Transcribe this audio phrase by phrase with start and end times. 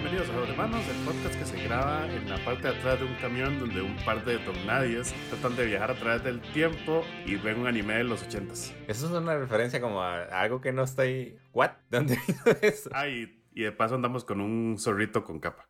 [0.00, 3.00] Bienvenidos a Juego de Manos, el podcast que se graba en la parte de atrás
[3.00, 7.02] de un camión donde un par de tornadies tratan de viajar a través del tiempo
[7.26, 8.72] y ven un anime de los ochentas.
[8.86, 11.36] Eso es una referencia como a algo que no está ahí.
[11.52, 11.70] ¿What?
[11.90, 12.90] ¿De dónde vino eso?
[12.92, 15.68] Ah, y, de paso andamos con un zorrito con capa.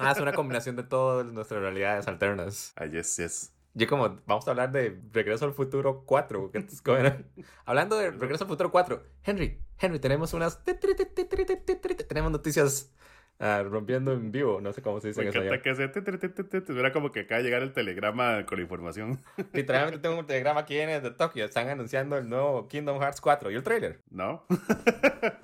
[0.00, 2.72] Ah, es una combinación de todas nuestras realidades alternas.
[2.74, 3.54] Ah, yes, yes.
[3.74, 6.50] Yo como, vamos a hablar de Regreso al Futuro 4.
[6.50, 7.22] ¿qué es como era?
[7.66, 9.00] Hablando de Regreso al Futuro 4.
[9.22, 10.60] Henry, Henry, tenemos unas...
[10.64, 12.92] Tenemos noticias
[13.40, 14.60] ah, rompiendo en vivo.
[14.60, 15.76] No sé cómo se dice Me en encanta español.
[15.76, 15.88] que se...
[15.88, 18.58] te, te, te, te, te, te, Suena como que acaba de llegar el telegrama con
[18.58, 19.18] la información.
[19.52, 21.44] Literalmente tengo un telegrama aquí viene de Tokio.
[21.44, 24.00] Están anunciando el nuevo Kingdom Hearts 4 y el trailer.
[24.10, 24.46] ¿No?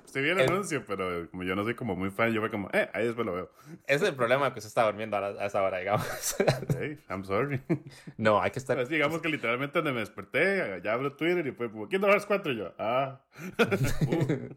[0.05, 2.49] Sí vi el El- anuncio, pero como yo no soy como muy fan, yo fue
[2.49, 3.51] como, eh, ahí después lo veo.
[3.87, 6.07] Ese es el problema que se está durmiendo a, la- a esa hora, digamos.
[6.79, 7.61] Hey, I'm sorry.
[8.15, 8.77] no, hay que estar...
[8.77, 12.25] Pues digamos que literalmente donde me desperté, ya abro Twitter y fue como, Kingdom Hearts
[12.25, 13.19] 4 y yo, ah.
[13.59, 14.55] Uh,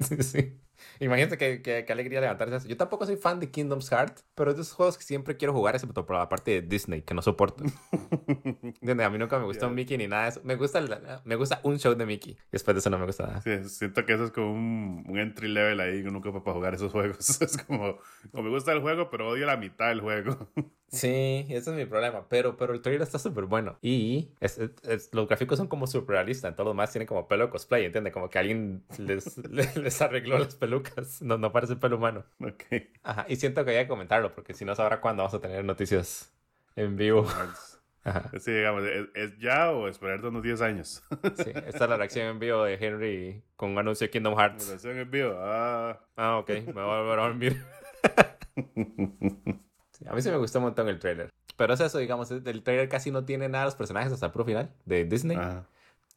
[0.00, 0.60] sí, sí.
[0.98, 2.54] Imagínate qué, qué, qué alegría levantarse.
[2.56, 2.68] así.
[2.70, 5.52] Yo tampoco soy fan de Kingdom's Heart, pero es de esos juegos que siempre quiero
[5.52, 7.64] jugar, excepto por la parte de Disney, que no soporto.
[9.04, 9.72] A mí nunca me gustó Ya.
[9.72, 10.40] Mickey ni nada de eso.
[10.44, 10.80] Me gusta,
[11.24, 12.34] me gusta un show de Mickey.
[12.34, 13.40] Y después de eso no me gusta nada.
[13.42, 16.92] sí, siento que eso es como un, un entry level ahí ocupa para jugar esos
[16.92, 17.40] juegos.
[17.40, 17.98] Es como,
[18.30, 20.50] como me gusta el juego, pero odio la mitad del juego.
[20.92, 22.26] Sí, ese es mi problema.
[22.28, 23.78] Pero, pero el trailer está súper bueno.
[23.80, 26.54] Y es- es- los gráficos son como súper realistas.
[26.56, 28.12] Todos los demás tienen como pelo cosplay, ¿entiendes?
[28.12, 31.22] Como que alguien les, les, les arregló las pelucas.
[31.22, 32.24] No, no parece pelo humano.
[32.40, 32.64] ok.
[33.04, 35.64] Ajá, y siento que hay que comentarlo, porque si no sabrá cuándo vamos a tener
[35.64, 36.32] noticias
[36.76, 37.24] en vivo.
[38.02, 41.02] Ajá, Sí, digamos, ¿es, es ya o esperar unos 10 años?
[41.36, 41.50] sí.
[41.66, 44.66] Esta es la reacción en vivo de Henry con un anuncio de Kingdom Hearts.
[44.66, 45.34] Relación en vivo.
[45.38, 46.00] Ah.
[46.16, 47.62] Ah, ok, me voy a volver a dormir.
[50.10, 51.30] A mí sí me gustó un montón el trailer.
[51.56, 54.32] Pero es eso, digamos, el trailer casi no tiene nada de los personajes hasta el
[54.32, 55.36] puro final de Disney.
[55.40, 55.62] Ah.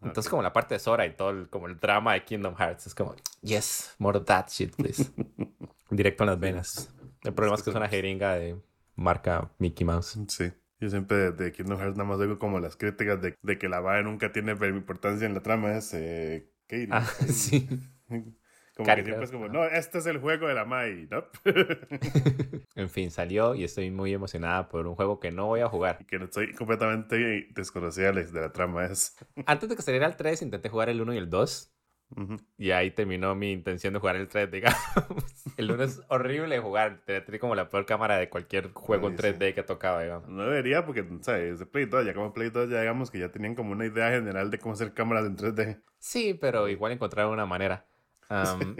[0.01, 2.87] Entonces, como la parte de Sora y todo el, como el drama de Kingdom Hearts,
[2.87, 5.11] es como, yes, more of that shit, please.
[5.91, 6.93] Directo en las venas.
[7.21, 8.57] El problema es que es una jeringa de
[8.95, 10.17] marca Mickey Mouse.
[10.27, 10.51] Sí.
[10.79, 13.79] Yo siempre de Kingdom Hearts nada más oigo como las críticas de, de que la
[13.79, 15.77] madre nunca tiene importancia en la trama.
[15.77, 16.89] Es eh, Katie.
[16.91, 17.69] Ah, sí.
[18.75, 21.07] Como que siempre es como, no, este es el juego de la madre.
[21.09, 21.25] ¿no?
[22.75, 25.97] En fin, salió y estoy muy emocionada por un juego que no voy a jugar.
[26.01, 28.85] y que no estoy completamente desconocida de la trama.
[28.85, 29.15] Es.
[29.45, 31.69] Antes de que saliera el 3, intenté jugar el 1 y el 2.
[32.15, 32.37] Ujú.
[32.57, 34.77] Y ahí terminó mi intención de jugar el 3, digamos.
[35.57, 37.03] El 1 es horrible de jugar.
[37.05, 39.15] Tiene como la peor cámara de cualquier juego sí.
[39.17, 40.27] 3D que tocaba, digamos.
[40.29, 41.59] No debería, porque, ¿sabes?
[41.59, 44.09] De Play 2, ya como Play 2, ya digamos que ya tenían como una idea
[44.09, 45.81] general de cómo hacer cámaras en 3D.
[45.99, 47.85] Sí, pero igual encontraron una manera.
[48.29, 48.77] Um,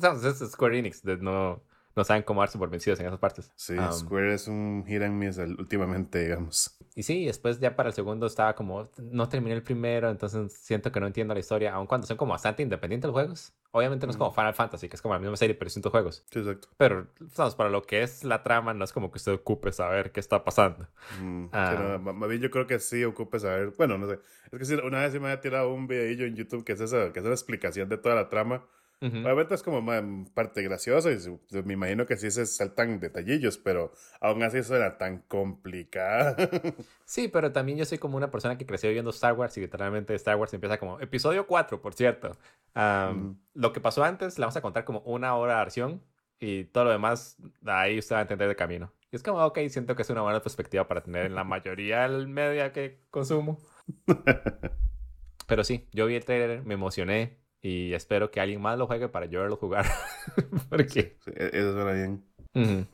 [0.00, 1.60] so this is Square Enix that no
[1.96, 3.50] no saben cómo darse por vencidos en esas partes.
[3.56, 6.76] Sí, Um, Square es un hit and miss el- últimamente, digamos.
[6.96, 10.92] Y sí, después ya para el segundo estaba como, no terminé el primero, entonces siento
[10.92, 13.52] que no entiendo la historia, aun cuando son como bastante independientes los juegos.
[13.72, 16.24] Obviamente no es como Final Fantasy, que es como la misma serie, pero distintos juegos.
[16.30, 16.68] Sí, exacto.
[16.76, 20.12] Pero, sabes, para lo que es la trama, no es como que usted ocupe saber
[20.12, 20.86] qué está pasando.
[21.20, 23.72] Mm, pero ma- más bien yo creo que sí ocupe saber.
[23.76, 24.20] Bueno, no sé.
[24.52, 27.12] Es que una vez sí me había tirado un videillo en YouTube que es esa,
[27.12, 28.64] que es la explicación de toda la trama.
[29.06, 29.18] Ujú.
[29.18, 31.18] Obviamente es como ma- en parte gracioso y
[31.64, 36.36] me imagino que sí se saltan detallillos, pero aún así eso era tan complicado.
[37.04, 40.14] Sí, pero también yo soy como una persona que creció viendo Star Wars y literalmente
[40.14, 42.38] Star Wars empieza como episodio 4, por cierto.
[42.74, 43.36] Am, Ujú.
[43.54, 46.02] Lo que pasó antes, le vamos a contar como una hora de acción
[46.40, 47.36] y todo lo demás,
[47.66, 48.92] ahí usted va a entender de camino.
[49.12, 52.02] Y es como, ok, siento que es una buena perspectiva para tener en la mayoría
[52.08, 53.58] del media que consumo.
[55.46, 59.08] Pero sí, yo vi el trailer, me emocioné y espero que alguien más lo juegue
[59.08, 59.86] para yo verlo jugar.
[60.68, 62.22] Porque, Sí, e- eso suena bien.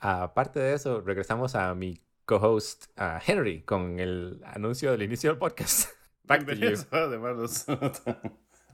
[0.00, 2.86] aparte de eso, regresamos a mi co-host
[3.26, 5.88] Henry con el anuncio del inicio del podcast.
[6.24, 6.70] Back to you.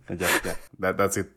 [0.09, 0.56] Ya, ya.
[0.81, 1.29] That- that's it.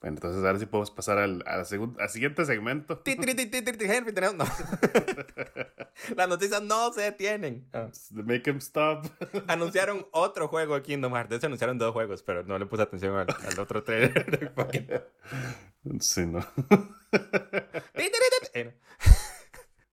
[0.00, 3.02] Bueno, entonces ahora sí podemos pasar al, a la segun- al siguiente segmento.
[3.04, 4.36] Henry, tenemos...
[4.36, 4.44] No.
[6.16, 7.68] Las noticias no se detienen.
[7.72, 7.88] Ah.
[8.12, 9.06] Make him stop.
[9.48, 11.30] Anunciaron otro juego de Kingdom Hearts.
[11.30, 14.52] De hecho, anunciaron dos juegos, pero no le puse atención al, al otro trailer.
[14.54, 15.02] Porque-
[16.00, 16.40] sí, no.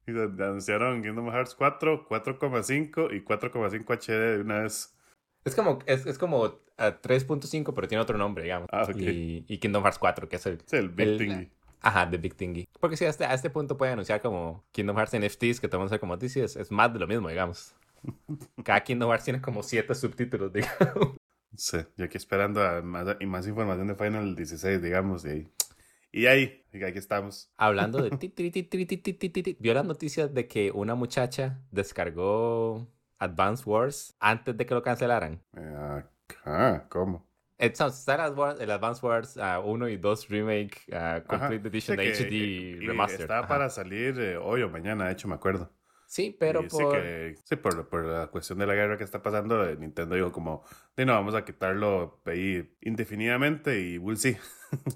[0.08, 4.96] Y anunciaron Kingdom Hearts 4, 4,5 y 4,5 HD de una vez.
[5.44, 8.68] Es como, es, es como ah, 3.5, pero tiene otro nombre, digamos.
[8.72, 8.96] Ah, ok.
[8.98, 10.62] y, y Kingdom Hearts 4, que es el...
[10.66, 11.52] Sí, el Big El-.
[11.86, 12.68] Ajá, The Big Thingy.
[12.80, 15.88] Porque sí, hasta, este, a este punto puede anunciar como Kingdom Hearts NFTs, que toman
[16.00, 17.76] como sí, es, más de lo mismo, digamos.
[18.64, 21.16] Cada Kingdom Hearts tiene como siete subtítulos, digamos.
[21.56, 25.48] Sí, yo aquí esperando más, y más información de Final 16, digamos, y ahí.
[26.12, 27.52] Y ahí, y aquí estamos.
[27.56, 29.56] Hablando de...
[29.60, 32.88] Vio las noticias de que una muchacha descargó
[33.20, 35.44] Advance Wars antes de que lo cancelaran.
[35.56, 36.04] Eh,
[36.44, 37.25] Ajá, ¿cómo?
[37.58, 42.12] Entonces, está el, Adva- el Advance Wars 1 y 2 Remake ah, Complete Edition que-
[42.14, 43.22] HD y- y Remastered.
[43.22, 43.48] Está Ajá.
[43.48, 45.72] para salir eh, hoy o mañana, de hecho, me acuerdo.
[46.08, 46.96] Sí, pero Y por...
[46.96, 50.16] sí, que, sí, por, por la cuestión de la guerra que está pasando, eh, Nintendo
[50.16, 50.64] dijo como,
[50.96, 54.38] "Sí, no, vamos a quitarlo ahí indefinidamente y we'll see.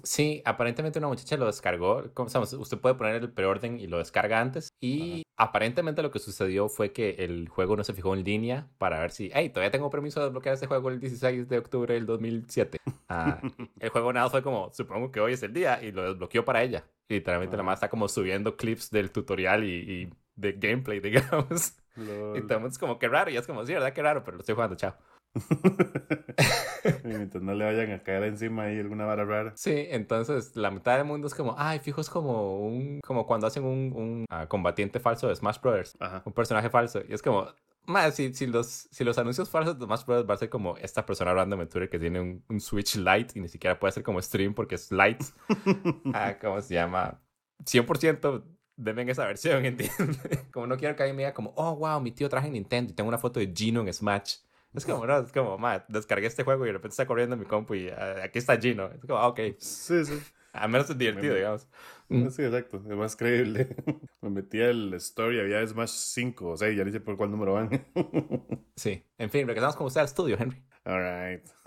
[0.02, 2.04] Sí, aparentemente una muchacha lo descargó.
[2.14, 2.62] ¿Cómo se llama?
[2.62, 4.68] Usted puede poner el preorden y lo descarga antes.
[4.80, 9.00] Y aparentemente lo que sucedió fue que el juego no se fijó en línea para
[9.00, 12.06] ver si, hey, todavía tengo permiso de desbloquear este juego el 16 de octubre del
[12.06, 12.78] 2007.
[13.08, 13.40] Ah,
[13.80, 16.62] el juego nada fue como, supongo que hoy es el día y lo desbloqueó para
[16.62, 16.84] ella.
[17.08, 21.74] Y literalmente la más está como subiendo clips del tutorial y, y de gameplay, digamos.
[21.96, 22.40] Lol.
[22.46, 23.30] todo el mundo es como, qué raro.
[23.30, 23.92] Y es como, sí, ¿verdad?
[23.92, 24.94] Qué raro, pero lo estoy jugando, chao.
[27.04, 29.52] Mientras no le vayan a caer encima ahí alguna vara rara.
[29.56, 33.46] Sí, entonces la mitad del mundo es como, ay, fijo, es como un, como cuando
[33.46, 36.22] hacen un, un ah, combatiente falso de Smash Brothers, Ajá.
[36.24, 37.00] un personaje falso.
[37.08, 37.46] Y es como,
[37.86, 40.76] más si, si, los, si los anuncios falsos de Smash Brothers va a ser como
[40.78, 43.92] esta persona random en Twitter que tiene un, un Switch Lite y ni siquiera puede
[43.92, 45.24] ser como stream porque es Lite.
[46.14, 47.20] ah, ¿Cómo se llama?
[47.64, 48.42] 100%
[48.76, 50.18] deben esa versión, ¿entiendes?
[50.52, 52.96] como no quiero que alguien me diga como, oh, wow, mi tío traje Nintendo y
[52.96, 54.36] tengo una foto de Gino en Smash.
[54.74, 57.40] Es como, no, es como, ma, descargué este juego y de repente está corriendo en
[57.40, 58.86] mi compu y ah, aquí está Gino.
[58.86, 59.40] Es como, ah, ok.
[59.58, 60.20] Sí, sí.
[60.52, 61.68] Al menos es divertido, digamos.
[62.08, 62.28] Mm.
[62.28, 62.76] Sí, exacto.
[62.78, 63.76] Es más creíble.
[64.20, 67.54] Me metí al story, había Smash 5 o 6, ya ni sé por cuál número
[67.54, 67.86] van.
[68.76, 69.04] Sí.
[69.18, 70.62] En fin, regresamos con usted al estudio, Henry.
[70.84, 71.46] Alright.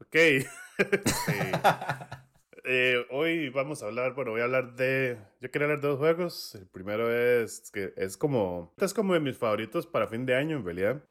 [0.00, 0.16] ok.
[1.06, 1.32] Sí.
[2.64, 5.98] Eh, hoy vamos a hablar, bueno, voy a hablar de, yo quería hablar de dos
[5.98, 6.54] juegos.
[6.54, 10.58] El primero es que es como, es como de mis favoritos para fin de año
[10.58, 11.04] en realidad,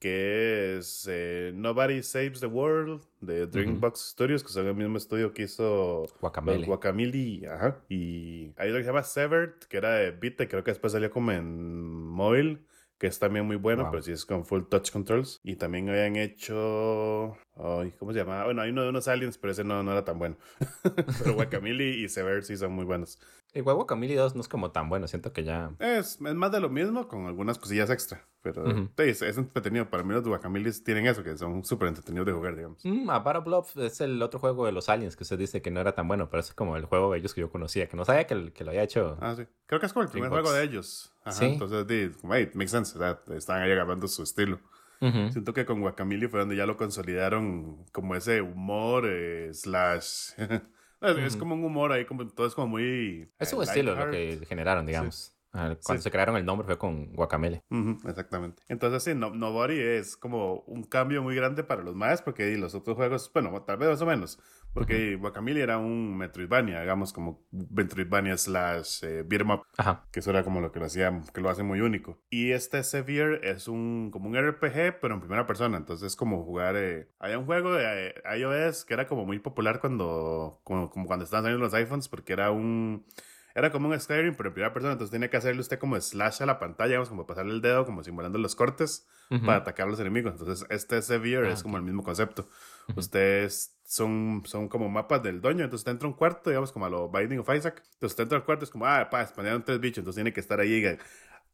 [0.00, 5.32] que es eh, Nobody Saves the World de Dreambox Studios, que son el mismo estudio
[5.32, 6.66] que hizo Guacamele.
[6.66, 7.82] Guacamole, ajá.
[7.88, 11.10] Y hay otro que se llama Severed, que era de Vita, creo que después salió
[11.10, 12.66] como en móvil,
[13.04, 13.90] que es también muy bueno, Wow.
[13.90, 15.38] pero sí es con full touch controls.
[15.44, 17.36] Y también habían hecho.
[17.54, 18.44] Ay, ¿Cómo se llama?
[18.44, 20.38] Bueno, hay uno de unos aliens, pero ese no, no era tan bueno.
[21.18, 23.20] pero Guacamole y Severed sí son muy buenos.
[23.54, 25.06] Igual Guacamole 2 no es como tan bueno.
[25.06, 25.70] Siento que ya...
[25.78, 28.26] Es, es más de lo mismo con algunas cosillas extra.
[28.42, 28.64] Pero
[28.98, 29.88] es, es entretenido.
[29.88, 32.84] Para mí los Guacamoles tienen eso, que son súper entretenidos de jugar, digamos.
[32.84, 35.70] Mm, a Battle Bluff es el otro juego de los aliens que usted dice que
[35.70, 37.96] no era tan bueno, pero es como el juego de ellos que yo conocía, que
[37.96, 39.16] no sabía que, que lo había hecho.
[39.20, 39.44] Ah, sí.
[39.66, 40.50] Creo que es como el primer Dreambox.
[40.52, 41.12] juego de ellos.
[41.22, 41.44] Ajá, Sí.
[41.46, 42.98] Entonces, di, hey, makes sense.
[42.98, 44.58] O sea, están ahí agarrando su estilo.
[45.00, 50.30] Siento que con Guacamole fue donde ya lo consolidaron como ese humor eh, slash...
[51.00, 53.30] Es, como un humor ahí, como todo es como muy...
[53.38, 55.33] Es eh, un estilo lo que generaron, digamos.
[55.54, 55.98] Cuando Sí.
[56.00, 57.62] se crearon el nombre fue con Guacamele.
[57.70, 58.62] Ujú, exactamente.
[58.68, 62.56] Entonces, sí, no, Nobody es como un cambio muy grande para los más, porque di,
[62.56, 64.40] los otros juegos, bueno, tal vez más o menos,
[64.72, 70.04] porque Guacamole era un Metroidvania, digamos, como Metroidvania slash eh, up, Ajá.
[70.10, 72.18] que eso era como lo que lo hacía, que lo hace muy único.
[72.30, 76.42] Y este Severe es un, como un RPG, pero en primera persona, entonces es como
[76.44, 80.90] jugar, eh, había un juego de eh, iOS que era como muy popular cuando, como,
[80.90, 83.06] como cuando estaban saliendo los iPhones, porque era un...
[83.54, 86.42] Era como un Skyrim, pero en primera persona, entonces tenía que hacerle usted como slash
[86.42, 89.90] a la pantalla, digamos, como pasarle el dedo, como simulando los cortes para atacar a
[89.90, 90.32] los enemigos.
[90.32, 92.48] Entonces, este Severe Ah, es como el mismo concepto.
[92.88, 93.00] Ujú.
[93.00, 96.86] Ustedes son, son como mapas del doño, entonces usted entra a un cuarto, digamos, como
[96.86, 97.82] a lo Binding of Isaac.
[97.94, 100.40] Entonces, usted entra al cuarto, es como, ah, pa, españaron tres bichos, entonces tiene que
[100.40, 100.98] estar ahí,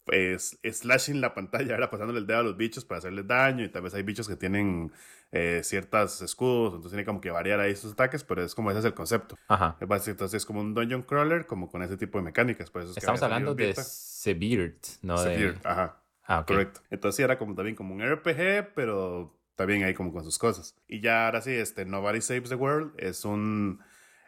[0.04, 3.68] pues, slashing la pantalla, ahora pasándole el dedo a los bichos para hacerles daño, y
[3.68, 4.92] tal vez hay bichos que tienen
[5.32, 8.80] eh, ciertas escudos, entonces tiene como que variar ahí sus ataques, pero es como ese
[8.80, 9.36] es el concepto.
[9.48, 9.76] Ajá.
[9.80, 12.70] Es Entonces, es como un dungeon crawler, como con ese tipo de mecánicas.
[12.70, 13.74] Por eso es que Estamos hablando de.
[13.74, 15.56] Severed, no de...
[15.64, 16.00] ajá.
[16.24, 16.44] Ah.
[16.46, 16.80] Correcto.
[16.90, 20.76] Entonces sí era como también como un RPG, pero también ahí como con sus cosas.
[20.86, 23.80] Y ya ahora sí, este Nobody Saves the World es un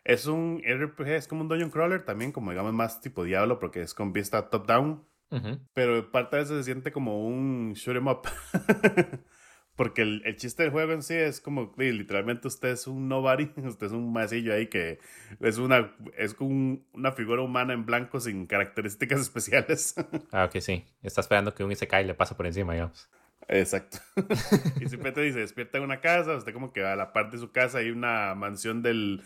[0.05, 3.83] es un RPG, es como un dungeon crawler también, como digamos más tipo Diablo porque
[3.83, 5.05] es con vista top down,
[5.75, 8.23] Pero parte de eso se siente como un shoot 'em up.
[9.75, 13.51] Porque el, el chiste del juego en sí es como, literalmente usted es un nobody,
[13.65, 14.99] usted es un masillo ahí que
[15.41, 19.95] es una, es un- una figura humana en blanco sin características especiales.
[20.31, 20.85] Ah, ok, sí.
[21.03, 23.09] Está esperando que un Isekai le pase por encima, digamos.
[23.49, 23.99] Exacto.
[24.81, 27.51] y simplemente dice, despierta en una casa, usted como que a la parte de su
[27.51, 29.23] casa hay una mansión del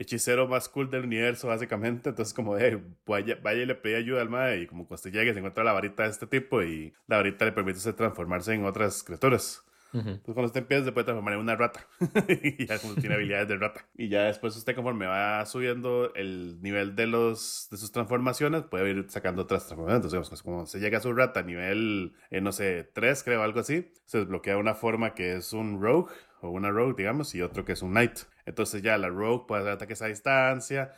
[0.00, 2.08] hechicero más cool del universo, básicamente.
[2.08, 5.12] Entonces como de, vaya, vaya y le pide ayuda al madre y como cuando usted
[5.12, 8.64] llegue se encuentra la varita de este tipo y la varita le permite transformarse en
[8.64, 9.64] otras criaturas.
[9.92, 11.86] Cuando usted empieza se puede transformar en una rata.
[12.28, 13.86] y ya como tiene habilidades de rata.
[13.96, 18.90] Y ya después usted conforme va subiendo el nivel de los de sus transformaciones, puede
[18.90, 20.14] ir sacando otras transformaciones.
[20.14, 23.60] Entonces como se llega a su rata a nivel, eh, no sé, 3 creo, algo
[23.60, 27.64] así, se desbloquea una forma que es un rogue o una rogue, digamos, y otro
[27.64, 28.20] que es un knight.
[28.46, 30.92] Entonces ya la rogue puede hacer ataques a distancia.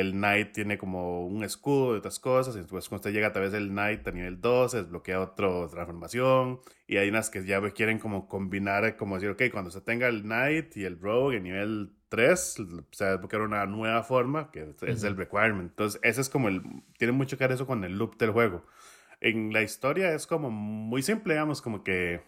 [0.00, 2.56] El Knight tiene como un escudo y otras cosas.
[2.56, 6.60] Y después cuando usted llega a través del Knight a nivel 2, desbloquea otra transformación.
[6.88, 10.22] Y hay unas que ya quieren como combinar, como decir, ok, cuando se tenga el
[10.22, 12.56] Knight y el Rogue en nivel 3,
[12.90, 15.70] se va a desbloquear una nueva forma, que es el requirement.
[15.70, 16.62] Entonces, ese es como el,
[16.98, 18.66] tiene mucho que ver eso con el loop del juego.
[19.20, 22.20] En la historia es como muy simple, digamos, como que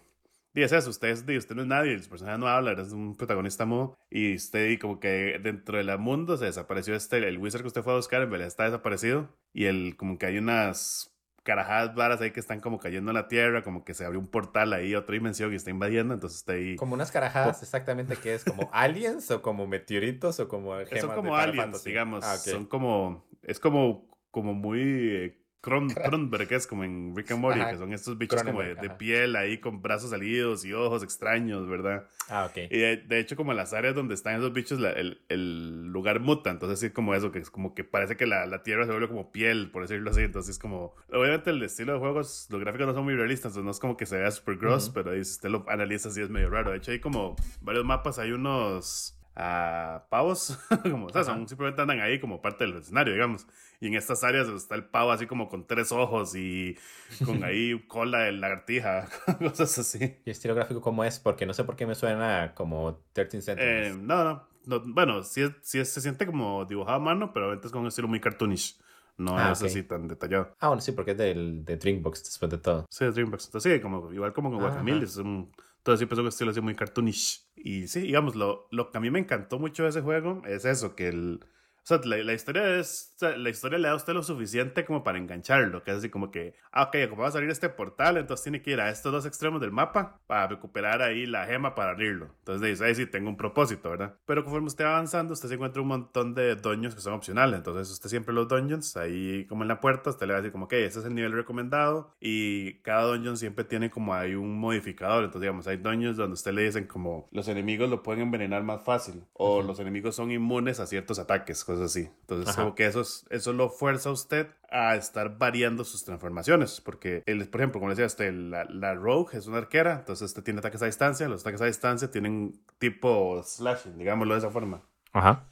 [0.57, 3.67] y es eso, usted, usted no es nadie, el personaje no habla, es un protagonista
[3.67, 3.95] mudo.
[4.09, 7.93] Y usted, como que dentro del mundo se desapareció este, el wizard que usted fue
[7.93, 9.29] a buscar, en realidad está desaparecido.
[9.53, 13.27] Y el, como que hay unas carajadas varas ahí que están como cayendo en la
[13.27, 16.53] tierra, como que se abrió un portal ahí, otra dimensión y está invadiendo, entonces está
[16.53, 16.75] ahí.
[16.75, 21.13] Como unas carajadas, exactamente, que es como aliens o como meteoritos o como gemas Son
[21.13, 25.37] como aliens, digamos, ah, son como, es como, como muy
[25.67, 28.89] eh, Kronberg, que es como en Rick and Morty, que son estos bichos como de,
[28.97, 32.07] piel ahí con brazos salidos y ojos extraños, ¿verdad?
[32.29, 32.57] Ah, ok.
[32.69, 36.49] Y de, hecho, como en las áreas donde están esos bichos, el, el, lugar muta,
[36.49, 39.07] entonces sí, como eso, que es como que parece que la, la, tierra se vuelve
[39.07, 42.87] como piel, por decirlo así, entonces es como, obviamente el estilo de juegos, los gráficos
[42.87, 45.21] no son muy realistas, entonces no es como que se vea super gross, pero si
[45.21, 46.71] usted lo analiza así es medio raro.
[46.71, 51.79] De hecho, hay como varios mapas, hay unos a pavos, como, o sea, son, simplemente
[51.79, 53.45] andan ahí como parte del escenario, digamos.
[53.79, 56.75] Y en estas áreas está el pavo así como con tres ojos y
[57.23, 59.07] con ahí cola de lagartija,
[59.39, 60.17] cosas así.
[60.25, 61.19] ¿Y estilo gráfico cómo es?
[61.19, 63.95] Porque no sé por qué me suena como 13 Sentinels.
[63.95, 67.81] Eh, no, no, bueno, sí, sí se siente como dibujado a mano, pero es con
[67.81, 68.79] un estilo muy cartoonish.
[69.17, 70.55] No ah, es así tan detallado.
[70.59, 72.85] Ah, bueno, sí, porque es del, de Dreambox después de todo.
[72.89, 73.45] Sí, es Dreambox.
[73.45, 75.51] Entonces, sí, como, igual como con Guacamole, es un
[75.87, 77.47] todo siempre es un estilo así muy cartoonish.
[77.55, 80.65] Y sí, digamos, lo, lo que a mí me encantó mucho de ese juego es
[80.65, 81.39] eso, que el,
[81.87, 85.83] sea, la, historia es, la historia le da a usted lo suficiente como para engancharlo,
[85.83, 88.61] que es así como que, ah, ok, como va a salir este portal, entonces tiene
[88.61, 92.35] que ir a estos dos extremos del mapa para recuperar ahí la gema para abrirlo.
[92.39, 94.15] Entonces dice, ahí sí tengo un propósito, ¿verdad?
[94.25, 97.57] Pero conforme usted va avanzando, usted se encuentra un montón de dungeons que son opcionales,
[97.59, 100.51] entonces usted siempre los dungeons, ahí como en la puerta, usted le va a decir
[100.51, 104.59] como, ok, ese es el nivel recomendado y cada dungeon siempre tiene como hay un
[104.59, 108.63] modificador, entonces digamos, hay dungeons donde usted le dicen como, los enemigos lo pueden envenenar
[108.63, 112.09] más fácil o los enemigos son inmunes a ciertos ataques, así.
[112.21, 116.81] Entonces, como que eso, eso lo fuerza a usted a estar variando sus transformaciones.
[116.81, 120.43] Porque, él, por ejemplo, como decía usted, la, la, Rogue es una arquera, entonces usted
[120.43, 121.27] tiene ataques a distancia.
[121.27, 124.81] Los ataques a distancia tienen tipo slashing, digámoslo de esa forma.
[125.13, 125.45] Ajá.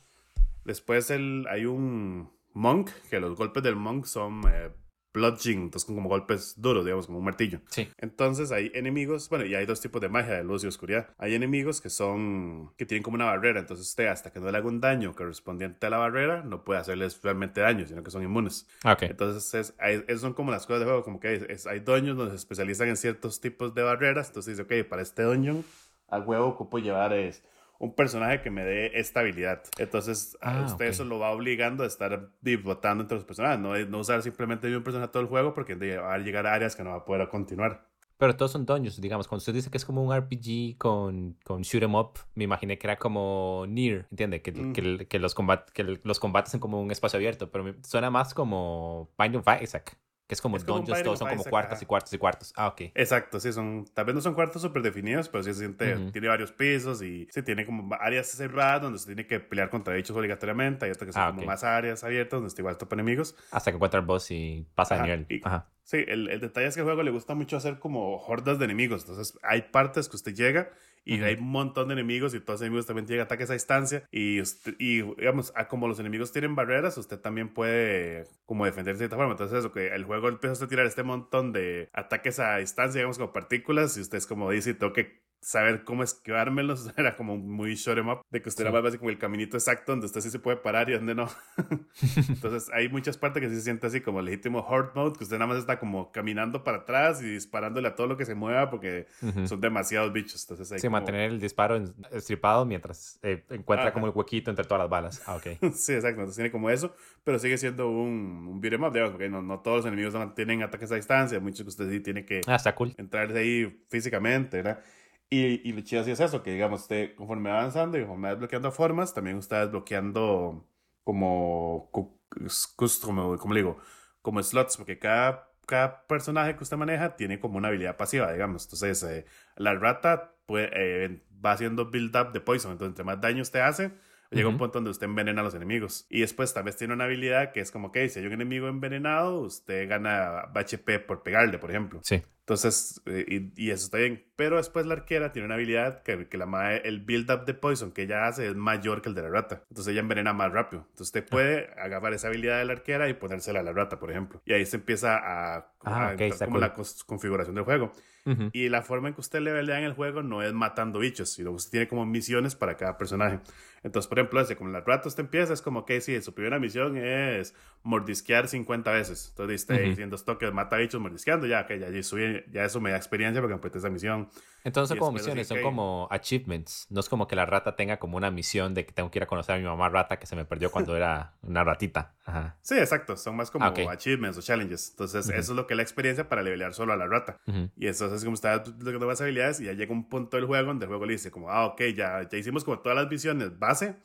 [0.64, 4.72] Después el, hay un Monk, que los golpes del Monk son eh,
[5.16, 7.62] bludgeon, entonces como golpes duros, digamos, como un martillo.
[7.70, 7.88] Sí.
[7.98, 11.08] Entonces hay enemigos, bueno, y hay dos tipos de magia, de luz y oscuridad.
[11.18, 14.58] Hay enemigos que son, que tienen como una barrera, entonces usted hasta que no le
[14.58, 18.22] haga un daño correspondiente a la barrera, no puede hacerles realmente daño, sino que son
[18.22, 18.68] inmunes.
[18.84, 19.04] Ah, ok.
[19.04, 22.38] Entonces, es, son como las cosas de juego, como que hay, hay doños donde se
[22.38, 25.64] especializan en ciertos tipos de barreras, entonces dice, ok, para este doño,
[26.08, 27.44] a huevo ocupo llevar es
[27.80, 29.64] un personaje que me dé estabilidad.
[29.78, 32.30] Entonces, a ah, usted eso lo va obligando a estar
[32.64, 36.14] votando entre los personajes, no, no usar simplemente un personaje todo el juego porque va
[36.14, 37.88] a llegar a áreas que no va a poder continuar.
[38.18, 39.28] Pero todos son dungeons, digamos.
[39.28, 42.78] Cuando usted dice que es como un RPG con, con shoot 'em up, me imaginé
[42.78, 44.42] que era como Nier, ¿entiende?
[44.42, 44.74] Que, mm.
[44.74, 48.34] que, que, los combat, que los combates son como un espacio abierto, pero suena más
[48.34, 49.98] como Binding of Isaac.
[50.28, 52.54] Que es como dungeons, todos son como cuartos y cuartos y cuartos.
[52.56, 52.82] Ah, ok.
[52.96, 56.28] Exacto, sí, son, tal vez no son cuartos súper definidos, pero sí se siente, tiene
[56.28, 60.16] varios pisos y sí tiene como áreas cerradas donde se tiene que pelear contra bichos
[60.18, 60.86] obligatoriamente.
[60.86, 63.36] Hay hasta que son ah, como más áreas abiertas donde está igual topa enemigos.
[63.52, 65.42] Hasta que encuentra el boss y pasa de nivel.
[65.44, 65.68] Ajá.
[65.84, 68.66] Sí, el, el, detalle es que el juego le gusta mucho hacer como hordas de
[68.66, 69.02] enemigos.
[69.02, 70.72] Entonces, hay partes que usted llega
[71.06, 74.04] y hay un montón de enemigos y todos los enemigos también tienen ataques a distancia
[74.12, 74.40] y,
[74.80, 79.34] y digamos, como los enemigos tienen barreras, usted también puede como defenderse de cierta forma.
[79.34, 83.20] Entonces, eso que el juego empieza a tirar este montón de ataques a distancia, digamos,
[83.20, 87.76] como partículas y usted es como dice, tengo que saber cómo esquivármelos era como muy
[87.76, 90.32] short em up, de que usted era más como el caminito exacto donde usted sí
[90.32, 91.30] se puede parar y donde no.
[92.30, 95.38] Entonces hay muchas partes que sí se siente así como legítimo hard mode, que usted
[95.38, 98.72] nada más está como caminando para atrás y disparándole a todo lo que se mueva
[98.72, 99.06] porque
[99.46, 100.44] son demasiados bichos.
[100.50, 101.80] Entonces hay sí, mantener el disparo
[102.12, 105.22] estripado mientras eh, encuentra como el huequito entre todas las balas.
[105.28, 105.44] Ah, ok.
[105.74, 106.22] sí, exacto.
[106.22, 109.60] Entonces tiene como eso, pero sigue siendo un, un beat'em up, digamos, porque no, no
[109.60, 112.74] todos los enemigos tienen ataques a distancia, muchos que usted sí tiene que ah, está
[112.74, 112.96] cool.
[112.98, 114.84] entrar de ahí físicamente, ¿verdad?
[115.30, 118.28] Y, y lo chido así es eso, que digamos, usted conforme va avanzando y conforme
[118.28, 120.68] va desbloqueando formas, también usted va desbloqueando
[121.04, 123.78] como, como, como le digo,
[124.22, 128.66] como slots, porque cada, cada personaje que usted maneja tiene como una habilidad pasiva, digamos.
[128.66, 133.22] Entonces, eh, la rata puede, eh, va haciendo build up de poison, entonces entre más
[133.22, 133.92] daño usted hace,
[134.32, 136.08] llega un punto donde usted envenena a los enemigos.
[136.10, 138.68] Y después tal vez tiene una habilidad que es como que si hay un enemigo
[138.68, 142.00] envenenado, usted gana HP por pegarle, por ejemplo.
[142.04, 142.24] Sí.
[142.48, 144.24] Entonces, eh, y, y, eso está bien.
[144.36, 147.92] Pero después la arquera tiene una habilidad que, que la mae, el build-up de poison
[147.92, 149.64] que ella hace es mayor que el de la rata.
[149.70, 150.82] Entonces ella envenena más rápido.
[150.92, 154.12] Entonces usted puede agarrar esa habilidad de la arquera y ponérsela a la rata, por
[154.12, 154.44] ejemplo.
[154.46, 156.62] Y ahí se empieza a, Ah, a ok, entrar está como cool.
[156.62, 156.74] la
[157.08, 157.92] configuración del juego.
[158.28, 158.50] Ujú.
[158.54, 161.50] Y la forma en que usted levelea en el juego no es matando bichos, sino
[161.52, 163.40] que usted tiene como misiones para cada personaje.
[163.86, 166.58] Entonces, por ejemplo, ese, como la rata usted empieza, es como que sí, su primera
[166.60, 169.28] misión es mordisquear 50 veces.
[169.30, 169.90] Entonces, usted Ujú.
[169.90, 173.42] diciendo toques, mata bichos mordisqueando, ya, que ya, ya, subí- ya eso me da experiencia
[173.42, 174.28] porque completé esa misión.
[174.64, 176.88] Entonces son Y como misiones, son que- como achievements.
[176.90, 179.24] No es como que la rata tenga como una misión de que tengo que ir
[179.24, 182.16] a conocer a mi mamá rata que se me perdió cuando era una ratita.
[182.26, 182.58] Ajá.
[182.62, 183.80] Sí, exacto, son más como Ah, ok.
[183.92, 184.90] achievements o challenges.
[184.90, 185.38] Entonces, Ujú.
[185.38, 187.38] eso es lo que es la experiencia para levelear solo a la rata.
[187.46, 187.70] Ujú.
[187.78, 190.66] Y eso es como está logrando más habilidades y ya llega un punto del juego
[190.70, 193.60] donde el juego le dice como, ah, ok, ya, ya hicimos como todas las misiones
[193.76, 193.96] base.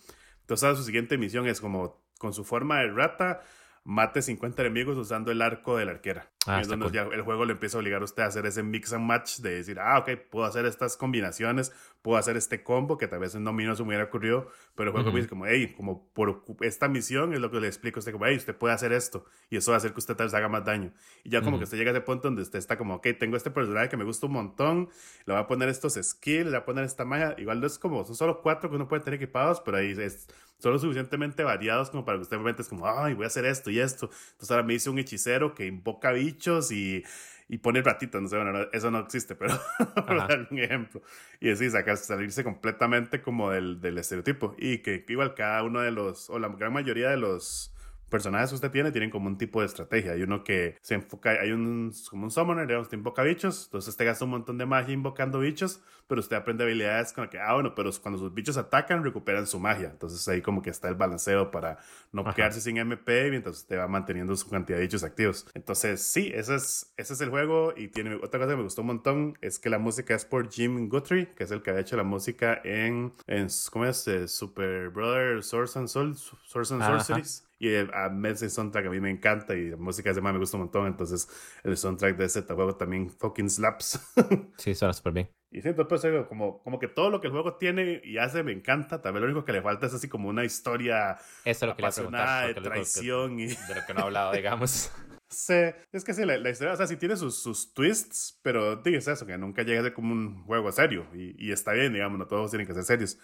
[0.41, 3.41] Entonces su siguiente misión es como con su forma de rata,
[3.85, 6.31] mate 50 enemigos usando el arco de la arquera.
[6.47, 6.95] Ah, Y es donde cool.
[6.95, 9.39] ya el juego le empieza a obligar a usted a hacer ese mix and match
[9.41, 13.35] de decir, ah, ok, puedo hacer estas combinaciones, puedo hacer este combo que tal vez
[13.35, 15.13] en Domino se me hubiera ocurrido, pero el juego Ujú.
[15.13, 18.13] me dice como, hey, como por esta misión es lo que le explico a usted,
[18.13, 20.35] como, hey, usted puede hacer esto y eso va a hacer que usted tal vez
[20.35, 20.93] haga más daño.
[21.25, 21.59] Y ya como Ujú.
[21.59, 23.97] que usted llega a ese punto donde usted está como, ok, tengo este personaje que
[23.99, 24.89] me gusta un montón,
[25.27, 27.79] le voy a poner estos skills, le voy a poner esta magia, igual no es
[27.79, 30.27] como, son solo cuatro que uno puede tener equipados, pero ahí es
[30.61, 33.45] son lo suficientemente variados como para que usted realmente es como, ay, voy a hacer
[33.47, 34.11] esto y esto.
[34.33, 37.02] Entonces ahora me dice un hechicero que invoca bichos y,
[37.49, 39.55] y pone ratitas, no sé, bueno, no- eso no existe, pero
[40.07, 41.02] para dar un ejemplo.
[41.40, 44.55] Y así, sacar, salirse completamente como del, del estereotipo.
[44.59, 47.73] Y que igual cada uno de los, o la gran mayoría de los
[48.11, 50.12] personajes que usted tiene tienen como un tipo de estrategia.
[50.12, 53.88] Hay uno que se enfoca, hay un como un summoner, digamos, que invoca bichos, entonces
[53.88, 57.38] usted gasta un montón de magia invocando bichos, pero usted aprende habilidades con las que,
[57.38, 59.90] ah, bueno, pero cuando sus bichos atacan, recuperan su magia.
[59.90, 61.79] Entonces ahí como que está el balanceo para
[62.12, 62.35] no Ajá.
[62.35, 65.47] quedarse sin MP mientras usted va manteniendo su cantidad de bichos activos.
[65.55, 67.73] Entonces, sí, ese es, ese es el juego.
[67.76, 70.50] Y tiene otra cosa que me gustó un montón: es que la música es por
[70.50, 74.07] Jim Guthrie, que es el que ha hecho la música en, en ¿cómo es?
[74.09, 76.83] Eh, Super Brother, Source and Soul, Source and.
[76.83, 77.50] Sorceries.
[77.61, 80.57] Y eh, a ese soundtrack a mí me encanta y la música de me gusta
[80.57, 80.87] un montón.
[80.87, 81.29] Entonces,
[81.62, 84.01] el soundtrack de ese juego también fucking slaps.
[84.57, 85.31] Sí, suena súper bien.
[85.51, 88.53] Y siento pues como, como que todo lo que el juego tiene y hace me
[88.53, 89.03] encanta.
[89.03, 91.77] Tal vez lo único que le falta es así como una historia Eso es lo
[91.77, 93.49] que apasionada de lo que- traición y...
[93.49, 94.90] de lo que no he hablado, digamos.
[95.33, 95.55] Sí,
[95.92, 99.07] es que sí, la, la historia, o sea, sí tiene sus, sus twists, pero dices
[99.07, 101.07] eso, que nunca llega a ser como un juego serio.
[101.14, 103.16] Y, y está bien, digamos, no todos tienen que ser serios.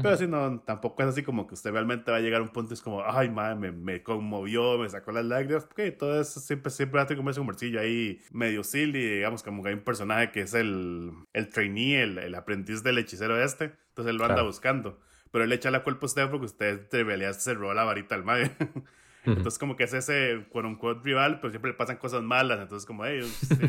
[0.00, 0.16] Pero Ujú.
[0.16, 2.72] sí, no, tampoco es así como que usted realmente va a llegar a un punto
[2.72, 6.40] y es como, ay, madre, me, me conmovió, me sacó las lágrimas, porque todo eso
[6.40, 10.30] siempre, siempre hace como ese humorcillo ahí medio silly, digamos, como que hay un personaje
[10.32, 14.36] que es el, el trainee, el, el aprendiz del hechicero este, entonces él lo anda
[14.36, 14.46] Claro.
[14.46, 15.00] buscando.
[15.30, 17.84] Pero él le echa la culpa a usted porque usted de realidad se robó la
[17.84, 18.50] varita al madre.
[19.24, 22.60] Entonces como que es ese quote unquote rival, pero siempre le pasan cosas malas.
[22.60, 23.20] Entonces como hey,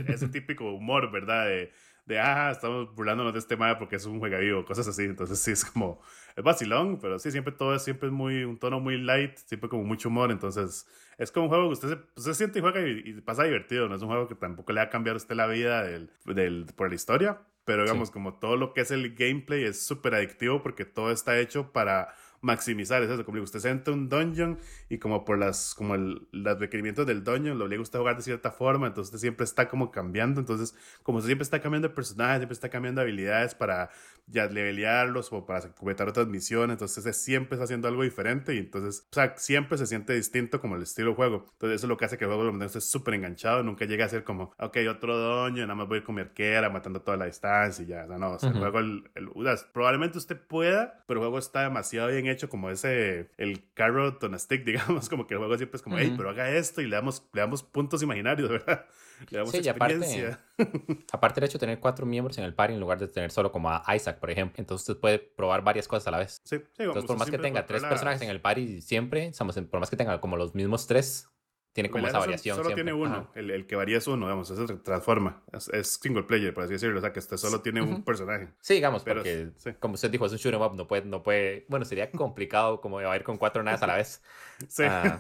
[0.08, 1.46] ese típico humor, ¿verdad?
[1.48, 1.72] De,
[2.06, 5.04] de, ah, estamos burlándonos de este madre porque es un juegavivo, cosas así.
[5.04, 6.02] Entonces sí es como,
[6.36, 9.70] es vacilón, pero sí, siempre todo es siempre es muy, un tono muy light, siempre
[9.70, 10.32] como mucho humor.
[10.32, 10.88] Entonces
[11.18, 13.88] es como un juego que usted se, usted siente y juega y, y pasa divertido.
[13.88, 16.12] No es un juego que tampoco le va a cambiar a usted la vida del,
[16.26, 17.42] del, por la historia.
[17.66, 21.40] Pero digamos, como todo lo que es el gameplay es súper adictivo porque todo está
[21.40, 25.26] hecho para maximizar es eso, como digo, usted se entra a un dungeon y como
[25.26, 28.52] por las como el, los requerimientos del dungeon lo obliga usted a jugar de cierta
[28.52, 32.38] forma, entonces usted siempre está como cambiando, entonces como usted siempre está cambiando de personaje,
[32.38, 33.90] siempre está cambiando habilidades para
[34.28, 38.58] ya levelearlos o para completar otras misiones, entonces usted siempre está haciendo algo diferente y
[38.60, 41.90] entonces, o sea, siempre se siente distinto como el estilo de juego, entonces eso es
[41.90, 44.54] lo que hace que el juego lo usted súper enganchado, nunca llega a ser como,
[44.60, 47.84] ok, otro dungeon, nada más voy a ir con mi arquera matando toda la distancia
[47.84, 48.60] y ya, o sea, no, o sea, el Ujú.
[48.60, 52.33] juego, el, el- o sea, probablemente usted pueda, pero el juego está demasiado bien hecho
[52.50, 55.98] como ese, el carrot on a stick, digamos, como que el juego siempre es como,
[55.98, 58.86] hey, pero haga esto y le damos, le damos puntos imaginarios, ¿verdad?
[59.30, 60.40] Le damos Sí, y aparte- experiencia.
[61.12, 63.52] Aparte del hecho de tener cuatro miembros en el party en lugar de tener solo
[63.52, 64.56] como a Isaac, por ejemplo.
[64.62, 66.42] Entonces usted puede probar varias cosas a la vez.
[66.44, 69.80] Sí, sí, Entonces, por más que tenga tres personajes en el party siempre, digamos, por
[69.80, 71.30] más que tenga como los mismos tres,
[71.74, 72.56] tiene como esa variación.
[72.56, 75.42] Solo tiene uno, el, el que varía es uno, digamos, eso se transforma.
[75.52, 78.04] Es, es single player, por así decirlo, o sea, que usted solo tiene un Ujú.
[78.04, 78.50] personaje.
[78.62, 79.72] Sí, digamos, Pero porque sí.
[79.80, 82.80] como usted dijo, es un shoot 'em up, no puede, no puede, bueno, sería complicado
[82.80, 84.22] como a ir con cuatro naves a la vez.
[84.70, 84.84] Sí.
[84.88, 85.20] Ah.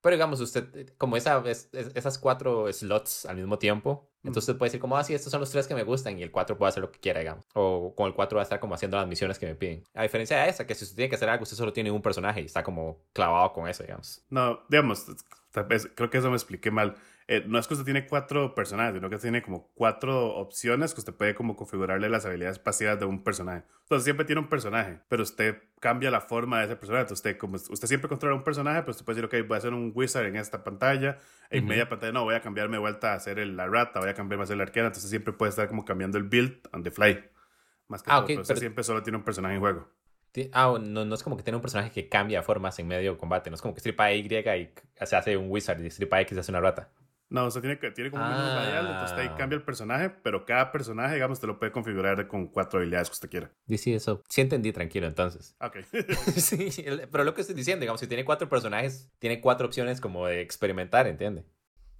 [0.00, 4.58] Pero digamos, usted, como esa, es- es- esas cuatro slots al mismo tiempo, entonces usted
[4.58, 6.58] puede decir como, ah, sí, estos son los tres que me gustan y el cuatro
[6.58, 7.44] puede hacer lo que quiera, digamos.
[7.54, 9.84] O con el cuatro va a estar como haciendo las misiones que me piden.
[9.94, 12.02] A diferencia de esa, que si usted tiene que hacer algo, usted solo tiene un
[12.02, 14.24] personaje y está como clavado con eso, digamos.
[14.30, 15.06] No, digamos,
[15.94, 16.96] creo que eso me expliqué mal.
[17.26, 21.00] eh, no es que usted tiene cuatro personajes, sino que tiene como cuatro opciones que
[21.00, 23.64] usted puede como configurarle las habilidades pasivas de un personaje.
[23.84, 27.02] Entonces siempre tiene un personaje, pero usted cambia la forma de ese personaje.
[27.04, 29.58] Entonces usted, como usted siempre controla un personaje, pues usted puede decir, ok, voy a
[29.58, 33.12] hacer un wizard en esta pantalla, en media pantalla no, voy a cambiarme de vuelta
[33.12, 34.88] a hacer la rata, voy a cambiarme a hacer la arquera.
[34.88, 37.24] Entonces siempre puede estar como cambiando el build on the fly.
[37.88, 39.88] Más que Ah, todo, ok, pero usted pero- siempre solo tiene un personaje en juego.
[40.52, 43.18] Ah, no, no es como que tiene un personaje que cambia formas en medio de
[43.18, 43.50] combate.
[43.50, 44.70] No es como que estripa Y y
[45.06, 46.90] se hace un wizard y estripa X se hace una rata.
[47.30, 48.54] No, usted tiene, que, tiene como un Ah.
[48.54, 52.46] radial, entonces ahí cambia el personaje, pero cada personaje, digamos, usted lo puede configurar con
[52.48, 53.50] cuatro habilidades que usted quiera.
[53.66, 54.22] Dice eso.
[54.28, 55.56] Sí entendí, tranquilo, entonces.
[55.60, 55.78] Ok.
[56.36, 56.70] sí,
[57.10, 60.42] pero lo que estoy diciendo, digamos, si tiene cuatro personajes, tiene cuatro opciones como de
[60.42, 61.44] experimentar, ¿entiende?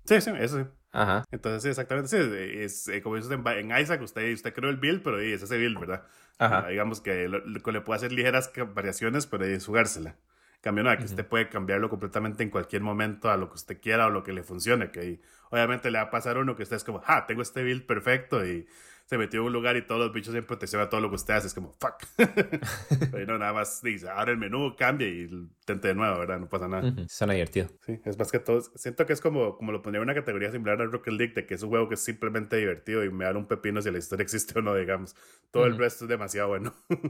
[0.04, 0.64] sí, sí, eso sí.
[0.94, 1.24] Ajá.
[1.30, 2.08] Entonces, sí, exactamente.
[2.08, 2.16] Sí,
[2.62, 5.78] es, eh, como dices en, Isaac, usted, usted creó el build, pero es ese build,
[5.80, 6.06] ¿verdad?
[6.38, 6.58] Ajá.
[6.66, 10.16] Ah, digamos que lo- lo- le puede hacer ligeras variaciones, pero es jugársela.
[10.60, 11.10] Cambio, aquí Ujú.
[11.10, 14.32] usted puede cambiarlo completamente en cualquier momento a lo que usted quiera o lo que
[14.32, 14.90] le funcione.
[14.90, 17.84] Que obviamente le va a pasar uno que usted es como, ah, tengo este build
[17.86, 18.66] perfecto y
[19.06, 21.16] se metió en un lugar y todos los bichos en protección a todo lo que
[21.16, 21.46] usted hace.
[21.48, 21.94] Es como, fuck.
[23.12, 25.28] pero no, nada más dice, ahora el menú cambia y
[25.64, 26.38] tente de nuevo, ¿verdad?
[26.38, 26.88] No pasa nada.
[26.88, 27.68] Ujú, Suena divertido.
[27.84, 28.60] Sí, es más que todo.
[28.74, 31.46] Siento que es como, como lo pondría en una categoría similar al Rocket League, de
[31.46, 33.98] que es un juego que es simplemente divertido y me da un pepino si la
[33.98, 35.14] historia existe o no, digamos.
[35.50, 35.80] Todo el Ujú.
[35.82, 36.74] resto es demasiado bueno.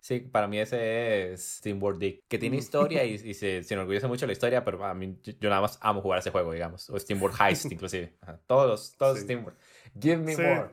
[0.00, 4.06] Sí, para mí ese es Steamboard Dick, que tiene historia y, y se, se enorgullece
[4.06, 6.88] mucho la historia, pero a mí yo, yo nada más amo jugar ese juego, digamos.
[6.88, 8.14] O Steamboard Heist, inclusive.
[8.22, 9.24] Ajá, Todos, todos Sí.
[9.24, 9.56] Steamboard.
[10.00, 10.42] Give me Sí.
[10.42, 10.68] more.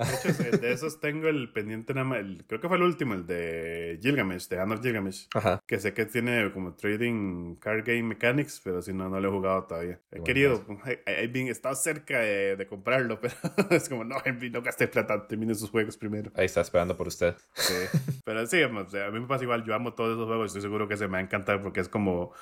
[0.00, 3.14] De hecho, de esos tengo el pendiente nada más, el- creo que fue el último,
[3.14, 5.28] el de Gilgamesh, de Hand of Gilgamesh.
[5.34, 5.62] Ajá.
[5.66, 9.30] Que sé que tiene como trading card game mechanics, pero si no, no lo he
[9.30, 10.00] jugado todavía.
[10.10, 10.64] He querido,
[11.06, 13.34] he, estado cerca de, de comprarlo, pero
[13.70, 14.16] es como, no,
[14.50, 16.30] no gasté plata, termine sus juegos primero.
[16.34, 17.34] Ahí está esperando por usted.
[17.54, 17.74] Sí.
[18.24, 20.62] Pero sí, o sea, a mí me pasa igual, yo amo todos esos juegos, estoy
[20.62, 22.32] seguro que se me va a encantar porque es como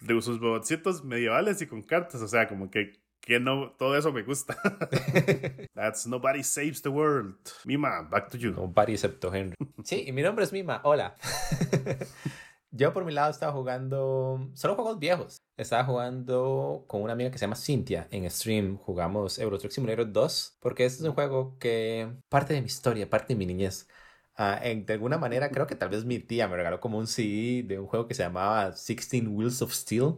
[0.00, 4.10] de sus robotcitos medievales y con cartas, o sea, como que, que no, todo eso
[4.10, 4.56] me gusta.
[5.74, 7.36] That's Nobody Saves the World.
[7.66, 8.52] Mima, back to you.
[8.74, 9.54] Barry excepto Henry.
[9.84, 10.80] Sí, y mi nombre es Mima.
[10.82, 11.14] Hola.
[12.70, 15.42] Yo por mi lado estaba jugando solo juegos viejos.
[15.56, 18.78] Estaba jugando con una amiga que se llama Cynthia en stream.
[18.78, 23.08] Jugamos Euro Truck Simulator 2 porque este es un juego que parte de mi historia,
[23.10, 23.88] parte de mi niñez.
[24.36, 27.06] Ah, en- de alguna manera creo que tal vez mi tía me regaló como un
[27.06, 30.14] CD de un juego que se llamaba 16 Wheels of Steel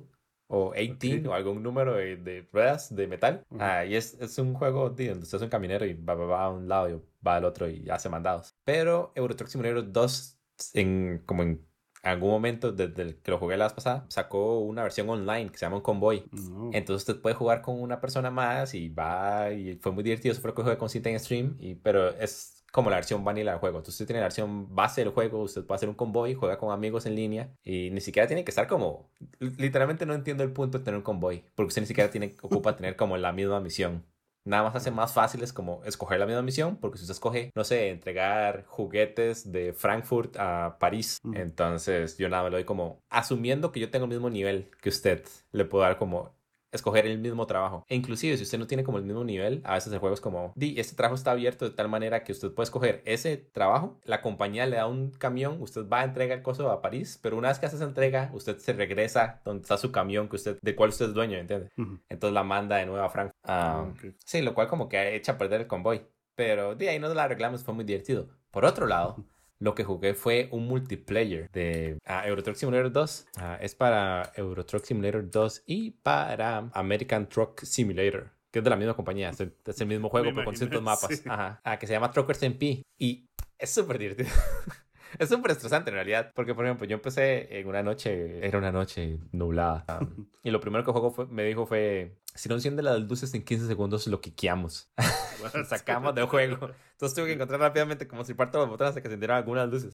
[0.51, 1.31] o 18 Ok.
[1.31, 3.45] o algún número de, de ruedas de metal.
[3.51, 3.61] Ujú.
[3.63, 6.27] Ah, y es, es un juego de donde usted es un caminero y va, va,
[6.27, 8.57] va a un lado y va al otro y hace mandados.
[8.65, 10.39] Pero Euro Truck Simulator 2,
[10.75, 11.65] en, como en
[12.03, 15.59] algún momento desde el que lo jugué la vez pasada, sacó una versión online que
[15.59, 16.25] se llama un convoy.
[16.33, 16.71] No.
[16.73, 20.33] Entonces usted puede jugar con una persona más y va y fue muy divertido.
[20.33, 23.25] Eso fue lo que jugué con Cinta en stream, y, pero es como la versión
[23.25, 23.79] vanilla del juego.
[23.79, 26.73] Entonces usted tiene la versión base del juego, usted puede hacer un convoy, juega con
[26.73, 29.11] amigos en línea y ni siquiera tiene que estar como...
[29.39, 32.77] Literalmente no entiendo el punto de tener un convoy, porque usted ni siquiera tiene, ocupa
[32.77, 34.05] tener como la misma misión.
[34.45, 37.51] Nada más hace más fácil es como escoger la misma misión, porque si usted escoge,
[37.55, 43.03] no sé, entregar juguetes de Frankfurt a París, entonces yo nada me lo doy como
[43.11, 46.40] asumiendo que yo tengo el mismo nivel que usted, le puedo dar como
[46.73, 47.85] escoger el mismo trabajo.
[47.89, 50.21] E inclusive si usted no tiene como el mismo nivel, a veces el juego es
[50.21, 53.99] como, di, este trabajo está abierto de tal manera que usted puede escoger ese trabajo,
[54.05, 57.37] la compañía le da un camión, usted va a entregar el coso a París, pero
[57.37, 60.59] una vez que hace esa entrega, usted se regresa donde está su camión que usted,
[60.61, 61.71] del cual usted es dueño, ¿entiende?
[61.77, 61.99] Ujú.
[62.09, 63.39] Entonces la manda de nuevo a Frankfurt.
[63.45, 63.93] Ah.
[64.25, 66.03] Sí, lo cual como que echa a perder el convoy.
[66.35, 68.29] Pero de ahí no la arreglamos, fue muy divertido.
[68.51, 69.25] Por otro lado,
[69.61, 73.27] lo que jugué fue un multiplayer de ah, Euro Truck Simulator 2.
[73.37, 78.71] Ah, es para Euro Truck Simulator 2 y para American Truck Simulator, que es de
[78.71, 79.31] la misma compañía.
[79.31, 81.15] Es el, es el mismo juego, Me pero con distintos mapas.
[81.17, 81.29] sí.
[81.29, 81.61] Ajá.
[81.63, 82.83] Ah, que se llama Truckers MP.
[82.99, 83.27] Y
[83.59, 84.31] es súper divertido.
[85.19, 88.73] Es súper estresante en realidad, porque por ejemplo yo empecé en una noche, era una
[88.73, 92.83] noche nublada, um, y lo primero que juego fue- me dijo fue, si no enciende
[92.83, 94.91] las luces en 15 segundos lo quiqueamos,
[95.69, 96.71] sacamos del juego.
[96.93, 99.69] Entonces tuve que encontrar rápidamente como si parto los botones hasta que se encendieran algunas
[99.69, 99.93] luces.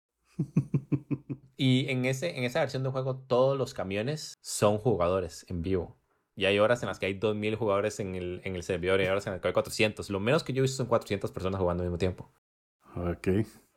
[1.56, 5.96] Y en, ese, en esa versión del juego todos los camiones son jugadores en vivo.
[6.34, 9.04] Y hay horas en las que hay 2.000 jugadores en el, en el servidor y
[9.04, 10.08] hay horas en las que hay 400.
[10.10, 12.32] Lo menos que yo he visto son 400 personas jugando al mismo tiempo.
[12.96, 13.28] Ok.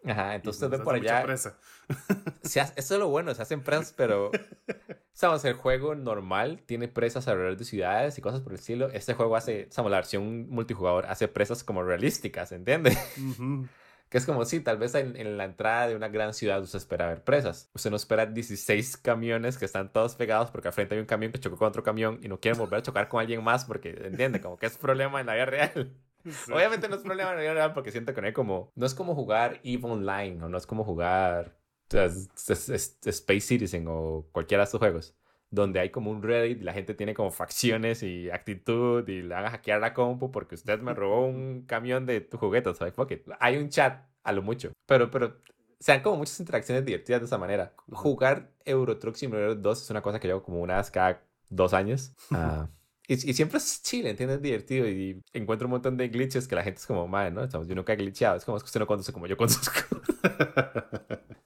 [0.07, 1.57] Ajá, entonces usted ve nos por allá presa.
[2.43, 4.31] se hace- eso es lo bueno, se hacen presas, pero
[5.13, 8.89] sabes, el juego normal tiene presas alrededor de ciudades y cosas por el estilo.
[8.89, 12.97] Este juego hace, sabes, la versión multijugador hace presas como realísticas, ¿entiende?
[13.17, 13.67] Ujú.
[14.07, 16.77] Que es como si tal vez en, en la entrada de una gran ciudad usted
[16.77, 17.71] espera ver presas.
[17.73, 21.31] Usted no espera 16 camiones que están todos pegados porque al frente hay un camión
[21.31, 23.89] que chocó con otro camión y no quieren volver a chocar con alguien más porque,
[24.03, 24.39] ¿entiende?
[24.41, 25.91] Como que es problema en la vida real.
[26.25, 26.51] Sí.
[26.51, 28.71] Obviamente no es problema real porque siento que no hay como...
[28.75, 31.57] No es como jugar EVE Online o no es como jugar
[31.89, 35.15] Space Citizen o cualquiera de estos juegos.
[35.51, 39.33] donde hay como un Reddit y la gente tiene como facciones y actitud y le
[39.35, 42.93] van a hackear la compu porque usted me robó un camión de tu juguete, ¿sabes?
[42.93, 43.27] Fuck it.
[43.39, 45.37] Hay un chat a lo mucho, pero, pero
[45.79, 47.73] sean como muchas interacciones divertidas de esa manera.
[47.91, 51.73] Jugar Euro Truck Simulator 2 es una cosa que llevo como una vez cada dos
[51.73, 52.13] años.
[52.31, 52.67] Ah,
[53.07, 54.41] y, y, siempre es chile, ¿entiendes?
[54.41, 54.87] Divertido.
[54.87, 57.47] Y encuentro un montón de glitches que la gente es como, madre, ¿no?
[57.47, 58.37] Yo nunca he glitchado.
[58.37, 59.79] Es como es que usted no conduce como yo conduzco.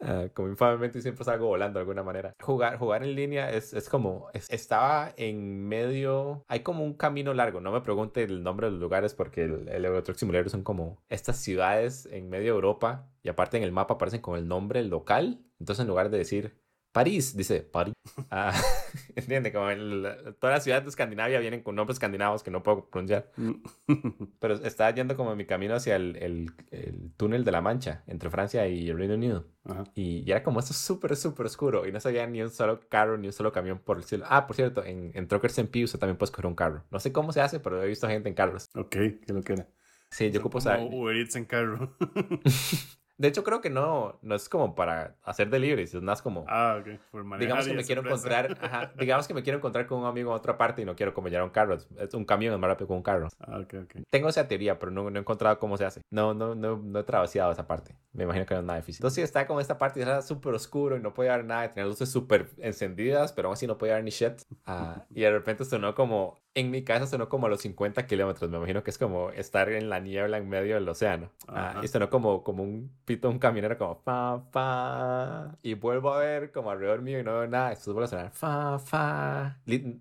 [0.02, 2.34] uh, como infamemente siempre salgo volando de alguna manera.
[2.42, 7.34] Jugar, jugar en línea es, es como, es, estaba en medio, hay como un camino
[7.34, 7.60] largo.
[7.62, 10.64] No me pregunte el nombre de los lugares porque el, el Euro Truck Simulator son
[10.64, 13.10] como estas ciudades en medio de Europa.
[13.22, 15.44] Y aparte en el mapa aparecen con el nombre local.
[15.60, 16.56] Entonces en lugar de decir
[16.92, 17.94] París, dice París.
[18.32, 18.52] Ah,
[19.16, 22.90] Entiende, como el, todas las ciudades de Escandinavia vienen con nombres escandinavos que no puedo
[22.90, 23.32] pronunciar.
[24.40, 28.30] Pero estaba yendo como mi camino hacia el, el, el, túnel de la Mancha, entre
[28.30, 29.46] Francia y el Reino Unido.
[29.66, 29.84] Ajá.
[29.94, 31.86] Y, y, era como esto súper, súper oscuro.
[31.86, 34.26] Y no sabía ni un solo carro, ni un solo camión por el cielo.
[34.28, 36.86] Ah, por cierto, en, en Truckers MP usted también puede escoger un carro.
[36.90, 38.70] No sé cómo se hace, pero he visto gente en carros.
[38.76, 39.68] Ok, qué lo que era.
[40.12, 40.88] Sí, yo ocupo saber.
[40.92, 41.96] Uber Eats en carro.
[43.20, 46.46] De hecho, creo que no, no es como para hacer deliveries, es más como...
[46.48, 47.00] Ah, ok.
[47.12, 50.32] Por digamos que me quiero encontrar, ajá, digamos que me quiero encontrar con un amigo
[50.32, 51.76] en otra parte y no quiero como llevar un carro.
[51.76, 53.28] Es un camión es más rápido que un carro.
[53.42, 53.96] Ah, ok, ok.
[54.10, 56.02] Tengo esa teoría, pero no, no he encontrado cómo se hace.
[56.10, 57.94] No, no, no, no he trabaseado esa parte.
[58.14, 59.02] Me imagino que no es nada difícil.
[59.02, 61.74] Entonces está como esta parte era súper oscuro y no podía ver nada.
[61.74, 64.44] Tenía luces súper encendidas, pero aún así no podía ver ni shit.
[64.66, 68.50] Ah, y de repente sonó como en mi casa sonó como a los 50 kilómetros.
[68.50, 71.32] Me imagino que es como estar en la niebla en medio del océano.
[71.48, 75.58] Ah, y sonó como, como un pito, un camionero como fa, fa.
[75.62, 77.72] Y vuelvo a ver como alrededor mío y no veo nada.
[77.72, 79.58] Esto vuelve a sonar fa, fa.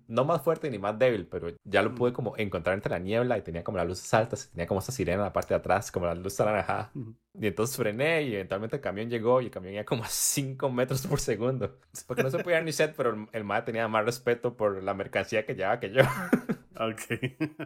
[0.07, 3.37] No más fuerte ni más débil, pero ya lo pude como encontrar entre la niebla
[3.37, 4.49] y tenía como las luces altas.
[4.51, 6.91] Tenía como esa sirena en la parte de atrás, como la luz anaranjada.
[7.39, 10.69] Y entonces frené y eventualmente el camión llegó y el camión iba como a 5
[10.71, 11.77] metros por segundo.
[12.07, 15.45] Porque no se podía ni set, pero el madre tenía más respeto por la mercancía
[15.45, 16.01] que llevaba que yo.
[16.79, 17.21] Ok.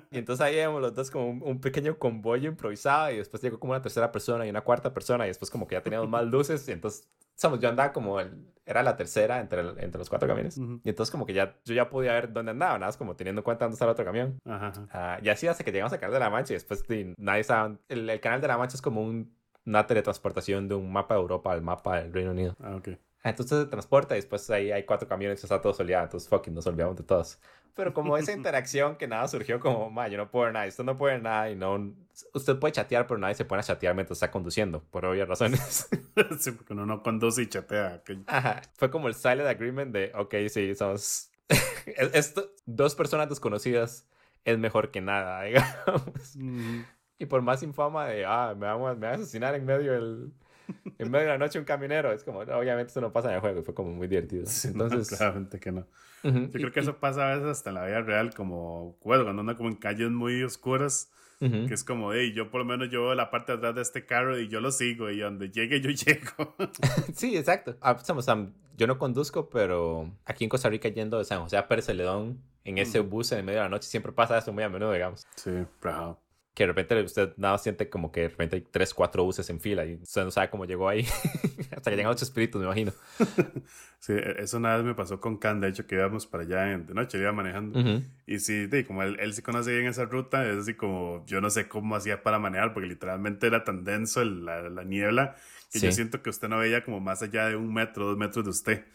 [0.10, 3.60] Y entonces ahí íbamos los dos como un, un, pequeño convoy improvisado y después llegó
[3.60, 6.26] como una tercera persona y una cuarta persona y después como que ya teníamos más
[6.26, 8.32] luces y entonces, sabes, yo andaba como, el,
[8.66, 10.82] era la tercera entre, el, entre los cuatro camiones uh -huh.
[10.84, 13.42] y entonces como que ya, yo ya podía ver dónde andaba, nada más como teniendo
[13.42, 14.40] en cuenta dónde estaba el otro camión.
[14.46, 15.20] Ajá.
[15.20, 17.44] Uh, y así hasta que llegamos al Canal de la Mancha y después de, nadie
[17.44, 19.32] sabe, el, el Canal de la Mancha es como un,
[19.66, 22.56] una teletransportación de un mapa de Europa al mapa del Reino Unido.
[22.60, 22.90] Ah, ok.
[23.24, 26.04] Entonces se transporta y después ahí hay cuatro camiones y está todo soleado.
[26.04, 27.40] Entonces, fucking, nos olvidamos de todos.
[27.74, 30.84] Pero como esa interacción que nada surgió como, ma, yo no puedo ver nada, usted
[30.84, 31.94] no puede ver nada y no...
[32.34, 35.90] Usted puede chatear, pero nadie se pone a chatear mientras está conduciendo, por obvias razones.
[36.40, 38.04] sí, porque uno no conduce y chatea.
[38.28, 38.62] Ajá.
[38.76, 41.32] Fue como el silent agreement de, ok, sí, somos...
[41.86, 44.08] Esto, dos personas desconocidas
[44.44, 46.36] es mejor que nada, digamos.
[46.36, 46.82] Mm.
[47.20, 50.34] Y por más infama de, ah, me va, me va a asesinar en medio del
[50.98, 52.12] en medio de la noche un camionero.
[52.12, 53.60] Es como, obviamente esto no pasa en el juego.
[53.60, 54.44] Y fue como muy divertido.
[54.64, 55.88] Entonces, no, claramente que no.
[56.24, 56.46] Uh -huh.
[56.48, 59.42] Yo creo que eso pasa a veces hasta en la vida real, como, bueno, cuando
[59.42, 61.12] anda como en calles muy oscuras.
[61.42, 61.68] Uh -huh.
[61.68, 64.06] Que es como, hey, yo por lo menos yo la parte de atrás de este
[64.06, 66.56] carro y yo lo sigo y donde llegue yo llego.
[67.14, 67.76] sí, exacto.
[67.82, 67.98] Ah,
[68.34, 71.86] um, yo no conduzco, pero aquí en Costa Rica yendo de San José a Pérez
[71.86, 74.70] Celedón, en ese bus en el medio de la noche, siempre pasa eso muy a
[74.70, 75.28] menudo, digamos.
[75.36, 79.24] Sí, bravo que de repente usted nada siente como que de repente hay tres, cuatro
[79.24, 81.06] buses en fila y usted no sabe cómo llegó ahí.
[81.76, 82.94] Hasta que llegan ocho espíritus, me imagino.
[84.00, 86.86] sí, eso una vez me pasó con Can, de hecho, que íbamos para allá en,
[86.86, 87.80] de noche, iba manejando.
[87.80, 88.08] Uh -huh.
[88.28, 91.50] Y sí, como él, él sí conoce bien esa ruta, es así como yo no
[91.50, 95.36] sé cómo hacía para manejar, porque literalmente era tan denso el, la, la, niebla
[95.72, 95.88] que sí.
[95.88, 98.52] yo siento que usted no veía como más allá de un metro, dos metros de
[98.52, 98.86] usted.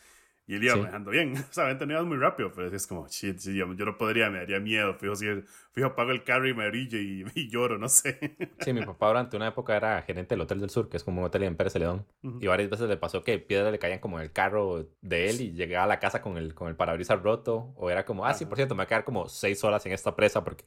[0.49, 0.81] Y él iba sí.
[0.81, 1.35] manejando bien.
[1.51, 4.59] O sea, tenía muy rápido, pero es como, shit, sí, yo, no podría, me daría
[4.59, 4.95] miedo.
[4.95, 5.27] Fijo, si,
[5.73, 8.19] fijo pago el carro y me brillo y, y, lloro, no sé.
[8.61, 11.21] Sí, mi papá durante una época era gerente del Hotel del Sur, que es como
[11.21, 12.07] un hotel en Pérez Celedón.
[12.23, 12.43] Uh -huh.
[12.43, 15.41] Y varias veces le pasó que piedras le caían como en el carro de él
[15.43, 17.75] y llegaba a la casa con el, con el parabrisas roto.
[17.77, 19.93] O era como, ah, sí, por cierto, me voy a quedar como seis horas en
[19.93, 20.65] esta presa porque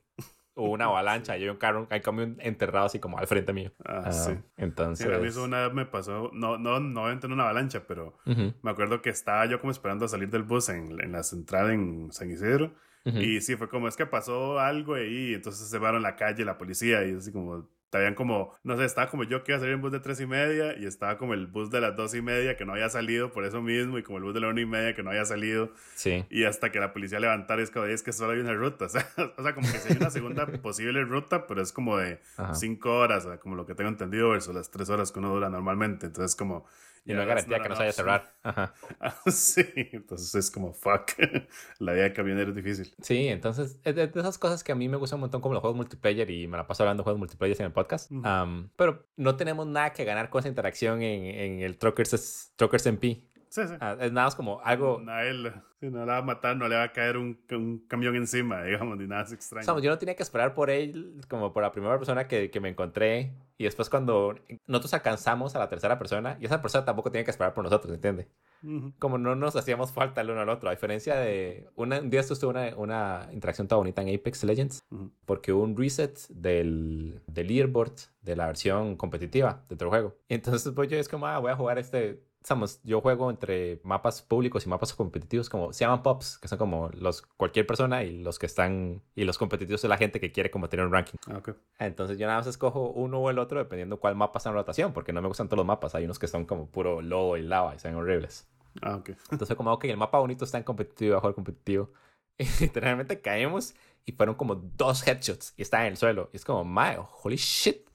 [0.56, 3.72] hubo una avalancha y hay un carro, hay camión enterrado así como al frente mío.
[3.86, 4.32] Ah, uh, sí.
[4.58, 5.08] Entonces.
[5.08, 7.86] Sí, a mí eso una vez me pasó, no, no, no entré en una avalancha,
[7.88, 8.56] pero uh -huh.
[8.62, 11.72] me acuerdo que estaba yo como esperando a salir del bus en, en la central
[11.72, 12.74] en San Isidro.
[13.06, 13.22] Uh -huh.
[13.24, 16.58] Y sí, fue como, es que pasó algo ahí, entonces se llevaron la calle, la
[16.58, 19.74] policía, y así como, habían como, no sé, estaba como yo que iba a salir
[19.76, 22.22] en bus de tres y media y estaba como el bus de las dos y
[22.22, 24.62] media que no había salido por eso mismo y como el bus de la una
[24.62, 25.72] y media que no había salido.
[25.96, 26.26] Sí.
[26.30, 28.86] Y hasta que la policía levantara es como, es que solo hay una ruta.
[28.86, 31.98] O sea, o sea como que si hay una segunda posible ruta, pero es como
[31.98, 32.56] de Ajá.
[32.56, 36.06] cinco horas, como lo que tengo entendido, versus las tres horas que uno dura normalmente.
[36.08, 36.66] Entonces, como...
[37.04, 38.34] Y no hay garantía que no se vaya a cerrar.
[38.44, 38.74] Ajá.
[39.32, 41.12] sí, entonces es como fuck.
[41.80, 42.94] la vida de camionero es difícil.
[43.02, 45.62] Sí, entonces es de esas cosas que a mí me gustan un montón como los
[45.62, 48.12] juegos multiplayer y me la paso hablando de juegos multiplayer en el podcast.
[48.12, 52.86] Um, pero no tenemos nada que ganar con esa interacción en, en el Truckers, Truckers
[52.86, 53.31] MP.
[53.52, 53.74] Sí, sí.
[53.82, 55.04] Ah, es nada más como algo...
[55.10, 57.86] A él, si no la va a matar, no le va a caer un, un
[57.86, 59.64] camión encima, digamos, ni nada extraño.
[59.64, 62.60] Digamos, yo no tenía que esperar por él como por la primera persona que, que
[62.62, 63.34] me encontré.
[63.58, 64.36] Y después cuando
[64.68, 67.94] nosotros alcanzamos a la tercera persona, y esa persona tampoco tiene que esperar por nosotros,
[67.94, 68.28] ¿entiendes?
[68.64, 68.94] Ujú.
[68.98, 70.70] Como no nos hacíamos falta el uno al otro.
[70.70, 71.68] A diferencia de...
[71.76, 74.82] Una, un día esto tuve una, una interacción toda bonita en Apex Legends.
[74.92, 75.12] Ujú.
[75.26, 80.18] porque hubo un reset del, del leaderboard de la versión competitiva dentro del juego.
[80.30, 84.22] Entonces pues yo es como, ah, voy a jugar este, estamos, yo juego entre mapas
[84.22, 88.18] públicos y mapas competitivos como se llaman pops, que son como los cualquier persona y
[88.18, 91.18] los que están y los competitivos es la gente que quiere como tener un ranking.
[91.28, 91.56] Ah, ok.
[91.80, 94.92] Entonces yo nada más escojo uno o el otro dependiendo cuál mapa está en rotación,
[94.92, 97.44] porque no me gustan todos los mapas, hay unos que son como puro lobo y
[97.44, 98.48] lava y son horribles.
[98.82, 99.02] Ah.
[99.32, 101.92] Entonces como, ok, el mapa bonito está en competitivo, a jugar competitivo.
[102.38, 106.32] Y literalmente caemos y fueron como dos headshots y estaba en el suelo.
[106.34, 107.88] Y es como, mae, holy shit,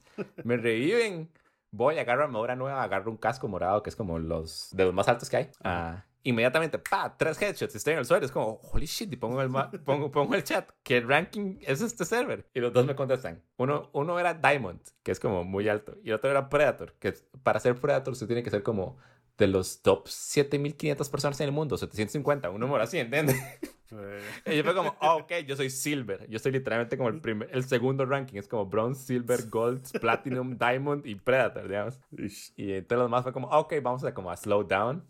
[0.45, 1.29] me reviven.
[1.71, 5.07] Voy, agarro armadura nueva, agarro un casco morado que es como los de los más
[5.07, 5.49] altos que hay.
[5.63, 8.25] Ah, inmediatamente, pa, tres headshots, estoy en el suelo.
[8.25, 9.49] Es como, holy shit, y pongo el,
[9.85, 12.49] pongo, pongo el chat, ¿qué ranking es este server?
[12.53, 13.43] Y los dos me contestan.
[13.57, 17.13] Uno, uno era Diamond, que es como muy alto, y el otro era Predator, que
[17.43, 18.97] para ser Predator usted tiene que ser como
[19.37, 23.35] de los top 7500 personas en el mundo, 750, un número así, ¿entiendes?
[24.45, 26.29] Y yo fue como, oh, ok, yo soy Silver.
[26.29, 28.37] Yo soy literalmente como el, primer, el segundo ranking.
[28.37, 31.99] Es como Bronze, Silver, Gold, Platinum, Diamond y Predator, digamos.
[32.57, 35.05] Y entonces los demás fue como, ok, vamos a como a slow down.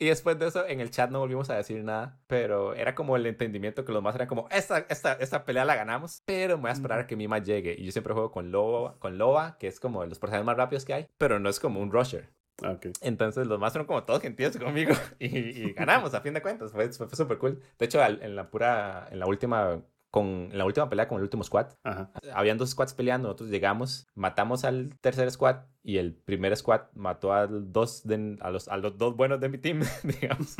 [0.00, 2.18] Y después de eso, en el chat no volvimos a decir nada.
[2.26, 5.76] Pero era como el entendimiento que los más eran como, esta, esta, esta pelea la
[5.76, 6.22] ganamos.
[6.24, 7.76] Pero me voy a esperar a que Mima llegue.
[7.78, 10.86] Y yo siempre juego con Loba, con Loba, que es como los personajes más rápidos
[10.86, 11.08] que hay.
[11.18, 12.30] Pero no es como un rusher.
[12.62, 12.86] Ah, ok.
[13.02, 16.72] Entonces los más fueron como todos gentillos conmigo y, y ganamos a fin de cuentas.
[16.72, 17.62] Fue, fue, súper cool.
[17.78, 21.22] De hecho, en la pura, en la última, con, en la última pelea con el
[21.22, 22.10] último squad, Ajá.
[22.34, 23.28] habían dos squads peleando.
[23.28, 28.50] Nosotros llegamos, matamos al tercer squad y el primer squad mató a, dos de- a,
[28.50, 30.56] los, a los dos buenos de mi team, digamos.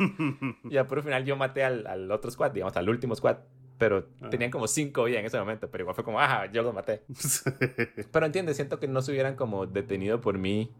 [0.69, 3.37] Y al puro final yo maté al, al otro squad, digamos, al último squad.
[3.77, 4.29] Pero Ajá.
[4.29, 7.01] tenían como cinco vidas en ese momento, pero igual fue como, ajá, yo los maté.
[8.11, 10.71] Pero entiendes, siento que no se hubieran como detenido por mí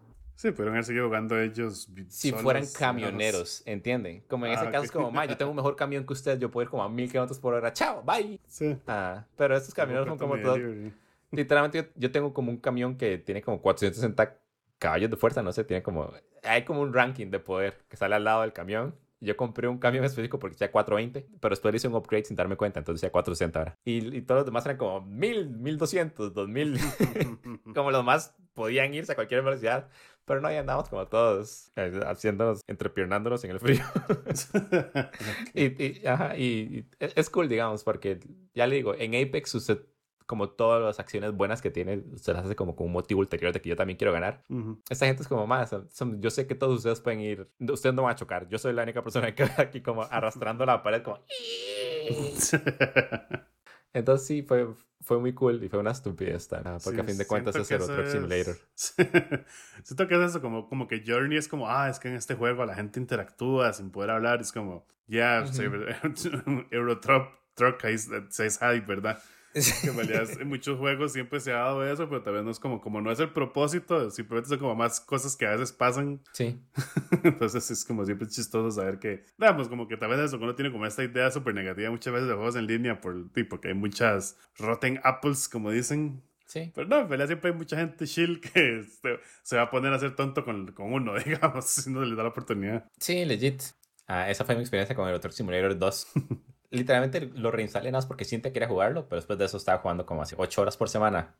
[0.41, 1.88] Sí, pudieron haber seguido jugando ellos.
[2.08, 4.23] si solos, fueran camioneros, ¿entienden?
[4.27, 6.39] Como en ese Ah, caso es como, ma, yo tengo un mejor camión que usted,
[6.39, 8.39] yo puedo ir como a mil kilómetros por hora, chao, bye.
[8.47, 8.75] Sí.
[8.88, 10.60] Ah, pero estos camioneros son como todos,
[11.30, 14.36] literalmente yo, yo tengo como un camión que tiene como 460
[14.80, 18.15] caballos de fuerza, no sé, tiene como, hay como un ranking de poder que sale
[18.15, 18.95] al lado del camión.
[19.23, 22.36] Yo compré un camión específico porque decía 420, pero después le hice un upgrade sin
[22.36, 23.77] darme cuenta, entonces decía 460 ahora.
[23.86, 26.79] Y, y todos los demás eran como 1000, 1200, 2000.
[27.75, 29.89] como los más podían irse a cualquier velocidad.
[30.25, 33.84] Pero no, ahí andamos como todos eh, haciéndonos, entrepiernándonos en el frío.
[35.53, 36.41] y, y, ajá, y-
[36.79, 38.19] y es cool, digamos, porque
[38.53, 39.79] ya le digo, en Apex usted,
[40.32, 43.52] como todas las acciones buenas que tiene, se las hace como con un motivo ulterior
[43.52, 44.44] de que yo también quiero ganar.
[44.48, 44.82] Ujú.
[44.89, 45.76] Esta gente es como más,
[46.20, 48.84] yo sé que todos ustedes pueden ir, ustedes no van a chocar, yo soy la
[48.84, 51.20] única persona que va aquí como arrastrando la pared como...
[53.94, 54.67] Entonces sí, fue,
[55.02, 56.78] fue muy cool y fue una estupidez, ¿no?
[56.82, 58.56] porque Sí, a fin de cuentas es el otro eso Simulator.
[58.74, 58.96] es-
[59.84, 62.36] siento que es eso, como, como que Journey es como, ah, es que en este
[62.36, 64.39] juego la gente interactúa sin poder hablar.
[64.39, 66.65] Es como, ya, Ujú.
[66.72, 67.82] Eurotruck Truck
[68.30, 69.22] says hi, ¿verdad?
[69.82, 72.52] Que en realidad en muchos juegos siempre se ha dado eso, pero tal vez no
[72.52, 75.72] es como, como no es el propósito, simplemente son como más cosas que a veces
[75.72, 76.22] pasan.
[76.34, 76.60] Sí,
[77.24, 80.56] Entonces es como siempre chistoso saber que, digamos, como que tal vez eso, que uno
[80.56, 83.70] tiene como esta idea súper negativa muchas veces de juegos en línea por, sí, porque
[83.70, 86.22] hay muchas rotten apples, como dicen.
[86.46, 86.72] sí.
[86.74, 89.92] Pero no, en realidad siempre hay mucha gente chill que se, se va a poner
[89.94, 92.86] a hacer tonto con, con uno, digamos, si no le da la oportunidad.
[93.00, 93.62] Sí, legit.
[94.08, 96.08] Ah, esa fue mi experiencia con el Truck Simulator 2.
[96.71, 100.05] Literalmente lo reinstalé nada más porque siempre quería jugarlo, pero después de eso estaba jugando
[100.05, 101.36] como así 8 horas por semana.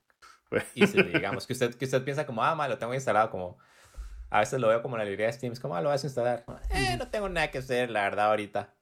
[0.76, 3.58] Y si digamos que usted, que usted piensa como, ah, ma, lo tengo instalado como...
[4.30, 6.04] A veces lo veo como en la librería de Steam, es como, ah, lo vas
[6.04, 6.46] a instalar.
[6.70, 8.74] Eh, no tengo nada que hacer, la verdad, ahorita.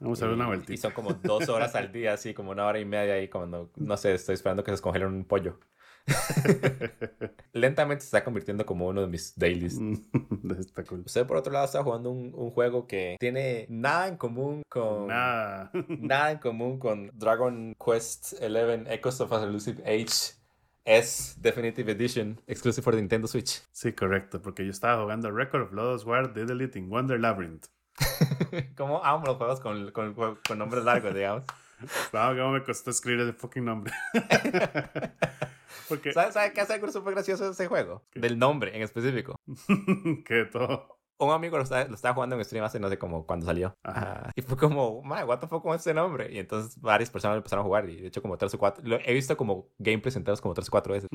[0.00, 0.82] Vamos a dar una Y- Y vueltita.
[0.82, 3.96] son como dos horas al día, así como una hora y media ahí, cuando, no
[3.96, 5.60] sé, estoy esperando que se descongele un pollo.
[7.52, 9.78] Lentamente se está convirtiendo como uno de mis dailies.
[10.58, 11.02] Está cool.
[11.04, 15.08] Usted, por otro lado, está jugando un, un juego que tiene nada en común con...
[15.08, 15.70] Nada.
[15.88, 20.36] Nada en común con Dragon Quest 11 Echoes of a Elusive Age
[20.86, 23.62] S Definitive Edition, exclusive for Nintendo Switch.
[23.72, 27.66] Sí, correcto, porque yo estaba jugando Record of Lodoss War, Elite in Wonder Labyrinth.
[28.76, 31.42] Como amo los juegos con, con, con nombres largos, digamos.
[32.12, 33.92] Wow, cómo me costó escribir ese fucking nombre.
[35.88, 38.04] porque ¿Sabe, ¿Sabe qué hace súper gracioso de ese juego?
[38.14, 39.36] Del nombre en específico.
[40.24, 40.95] que todo.
[41.18, 43.76] Un amigo lo estaba, lo estaba jugando en stream hace no sé como cuando salió.
[43.82, 44.30] Ajá.
[44.34, 46.32] y fue como, man, what the fuck con este nombre.
[46.32, 47.88] Y entonces varias personas empezaron a jugar.
[47.88, 48.82] Y de hecho, como tres o cuatro.
[48.86, 51.08] Lo, he visto como gameplays enteros como tres o cuatro veces.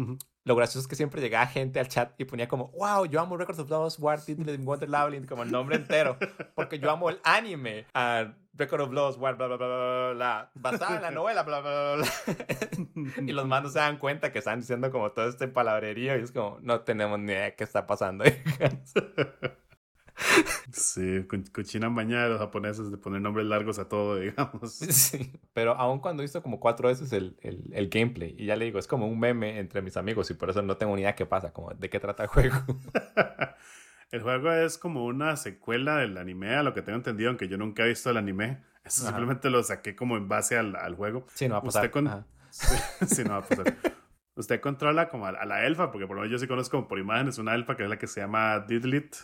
[0.44, 3.38] Lo gracioso es que siempre llegaba gente al chat y ponía como, wow, yo amo
[3.38, 4.20] Records of Lost, War,
[4.60, 6.18] Wonder Leveling, como el nombre entero.
[6.56, 7.86] Porque yo amo el anime.
[7.94, 11.62] Uh, Record of Lost, War, bla, bla, bla, bla, bla, basada en la novela, bla,
[11.62, 13.24] bla, bla, bla.
[13.26, 16.32] y los manos se dan cuenta que están diciendo como todo este palabrerío y es
[16.32, 18.26] como, no tenemos ni idea de qué está pasando.
[20.72, 24.74] Sí, cochinan bañada los japoneses de poner nombres largos a todo, digamos.
[24.74, 28.56] Sí, pero aún cuando he visto como cuatro veces el, el, el, gameplay, y ya
[28.56, 31.02] le digo, es como un meme entre mis amigos y por eso no tengo ni
[31.02, 32.56] idea qué pasa, como de qué trata el juego.
[34.12, 37.58] el juego es como una secuela del anime, a lo que tengo entendido, aunque yo
[37.58, 38.64] nunca he visto el anime.
[38.84, 41.26] Eso simplemente lo saqué como en base al, al juego.
[41.34, 41.92] Sí, no va a pasar.
[42.52, 43.78] Sí, no va a pasar.
[44.42, 47.38] Usted controla como a, la elfa, porque por lo menos yo sí conozco por imágenes
[47.38, 49.16] una elfa que es la que se llama Didlit,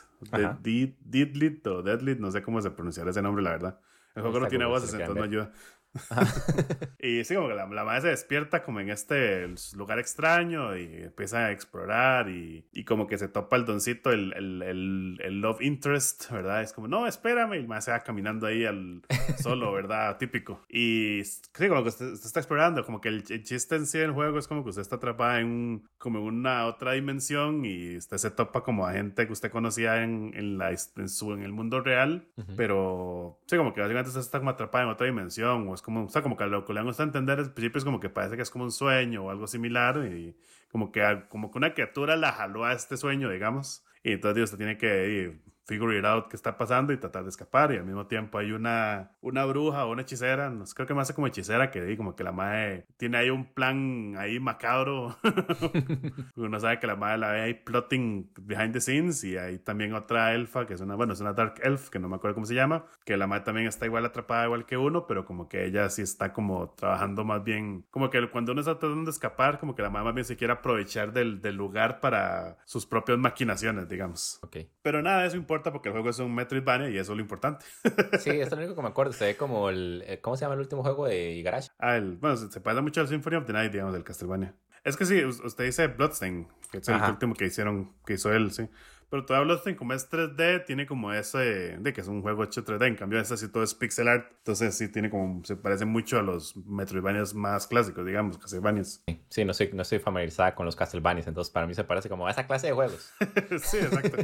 [0.61, 3.79] Didlit o Deadlit, no sé cómo se pronunciará ese nombre, la verdad.
[4.13, 5.51] El juego no tiene voces, entonces no ayuda.
[6.99, 11.03] y sí, como que la, la, madre se despierta como en este lugar extraño y
[11.03, 15.61] empieza a explorar y, y como que se topa el doncito, el, el, el, love
[15.61, 16.61] interest, ¿verdad?
[16.61, 19.01] Es como, no, espérame, y el se va caminando ahí al
[19.41, 20.17] solo, ¿verdad?
[20.17, 20.65] Típico.
[20.69, 24.39] Y sí, como que usted, está explorando, como que el, chiste en sí del juego
[24.39, 28.31] es como que usted está atrapada en como en una otra dimensión y usted se
[28.31, 31.81] topa como a gente que usted conocía en, en, la, en, su, en el mundo
[31.81, 36.05] real, pero sí, como que básicamente usted está como atrapada en otra dimensión o como,
[36.05, 38.35] o sea, como que lo que le gusta entender al principio es como que parece
[38.35, 40.35] que es como un sueño o algo similar y
[40.71, 43.83] como que, como que una criatura la jaló a este sueño, digamos.
[44.03, 47.73] Y entonces Dios tiene que figure it out qué está pasando y tratar de escapar.
[47.73, 50.93] Y al mismo tiempo hay una, una bruja o una hechicera, no sé, creo que
[50.93, 55.17] más como hechicera, que como que la madre tiene ahí un plan ahí macabro.
[56.35, 59.23] Uno sabe que la madre la ve ahí plotting behind the scenes.
[59.23, 62.09] Y hay también otra elfa, que es una, bueno, es una dark elf, que no
[62.09, 65.05] me acuerdo cómo se llama, que la madre también está igual atrapada igual que uno,
[65.07, 68.79] pero como que ella sí está como trabajando más bien, como que cuando uno está
[68.79, 71.99] tratando de escapar, como que la madre más bien se quiere aprovechar del, del lugar
[71.99, 74.39] para sus propias maquinaciones, digamos.
[74.43, 74.57] Ok.
[74.81, 77.65] Pero nada, eso importa porque el juego es un Metroidvania y eso es lo importante.
[78.19, 79.13] sí, es lo único que me acuerdo.
[79.13, 80.03] Se ve como el.
[80.07, 81.69] Eh, ¿Cómo se llama el último juego de Igarashi?
[81.79, 84.55] Ah, el, bueno, se, parece mucho al Symphony of the Night, digamos, del Castlevania.
[84.83, 88.51] Es que sí, usted dice Bloodstain, que es el último que hicieron, que hizo él,
[88.51, 88.69] sí.
[89.09, 92.65] Pero todavía Bloodstained, como es 3D, tiene como ese de que es un juego hecho
[92.65, 92.87] 3D.
[92.87, 94.29] En cambio, este sí todo es pixel art.
[94.39, 99.05] Entonces sí tiene como, se parece mucho a los Metroidvanias más clásicos, digamos, Castlevanias.
[99.29, 102.27] Sí, no soy, no soy familiarizada con los Castlevanias, entonces para mí se parece como
[102.27, 103.13] a esa clase de juegos.
[103.61, 104.17] sí, exacto.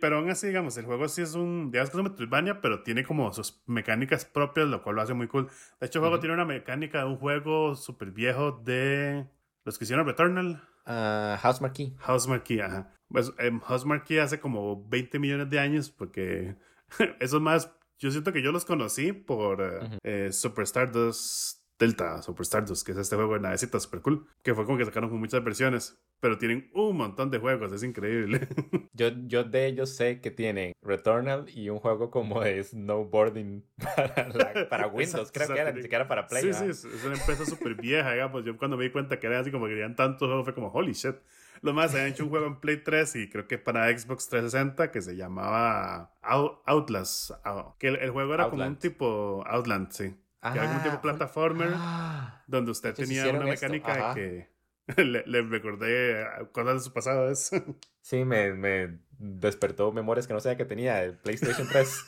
[0.00, 2.82] pero aún así, digamos, el juego sí es un, digamos que es un Metroidvania, pero
[2.82, 5.48] tiene como sus mecánicas propias, lo cual lo hace muy cool.
[5.80, 9.26] De hecho, el juego tiene una mecánica de un juego súper viejo de
[9.64, 10.62] los que hicieron Returnal.
[10.86, 11.94] Uh, House Marquee.
[11.98, 12.92] House Marquee, ajá.
[13.08, 16.56] Pues en Marquee hace como 20 millones de años, porque
[17.20, 22.84] esos más, yo siento que yo los conocí por eh, Superstar 2 Delta, Superstar 2,
[22.84, 25.42] que es este juego de navecita super cool, que fue como que sacaron con muchas
[25.42, 28.46] versiones, pero tienen un montón de juegos, es increíble.
[28.92, 33.64] yo, yo de ellos sé que tienen Returnal y un juego como de snowboarding
[33.96, 36.52] para, para Windows, creo que era, ni siquiera para Play.
[36.52, 39.40] Sí, sí, es, una empresa súper vieja, digamos, yo cuando me di cuenta que era
[39.40, 41.16] así como que querían tantos juegos, fue como, holy shit.
[41.62, 44.90] Lo más, habían hecho un juego en Play 3 y creo que para Xbox 360
[44.90, 47.32] que se llamaba Outlast.
[47.78, 50.14] Que el, juego era como un tipo Outland, sí.
[50.50, 52.42] Que era como tipo ah, plataformer ah.
[52.46, 54.48] donde usted tenía una mecánica que
[54.96, 57.30] le, recordé cosas de su pasado.
[57.30, 57.50] ¿es?
[58.00, 62.04] Sí, me, me despertó memorias que no sabía que tenía el PlayStation 3.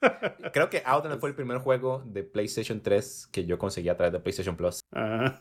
[0.52, 4.12] Creo que Outland fue el primer juego de PlayStation 3 que yo conseguí a través
[4.12, 4.80] de PlayStation Plus.
[4.90, 5.40] Ajá.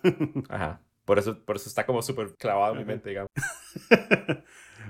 [0.49, 0.81] Ajá.
[1.05, 3.31] Por eso, por eso está como súper clavado en mi mente, digamos.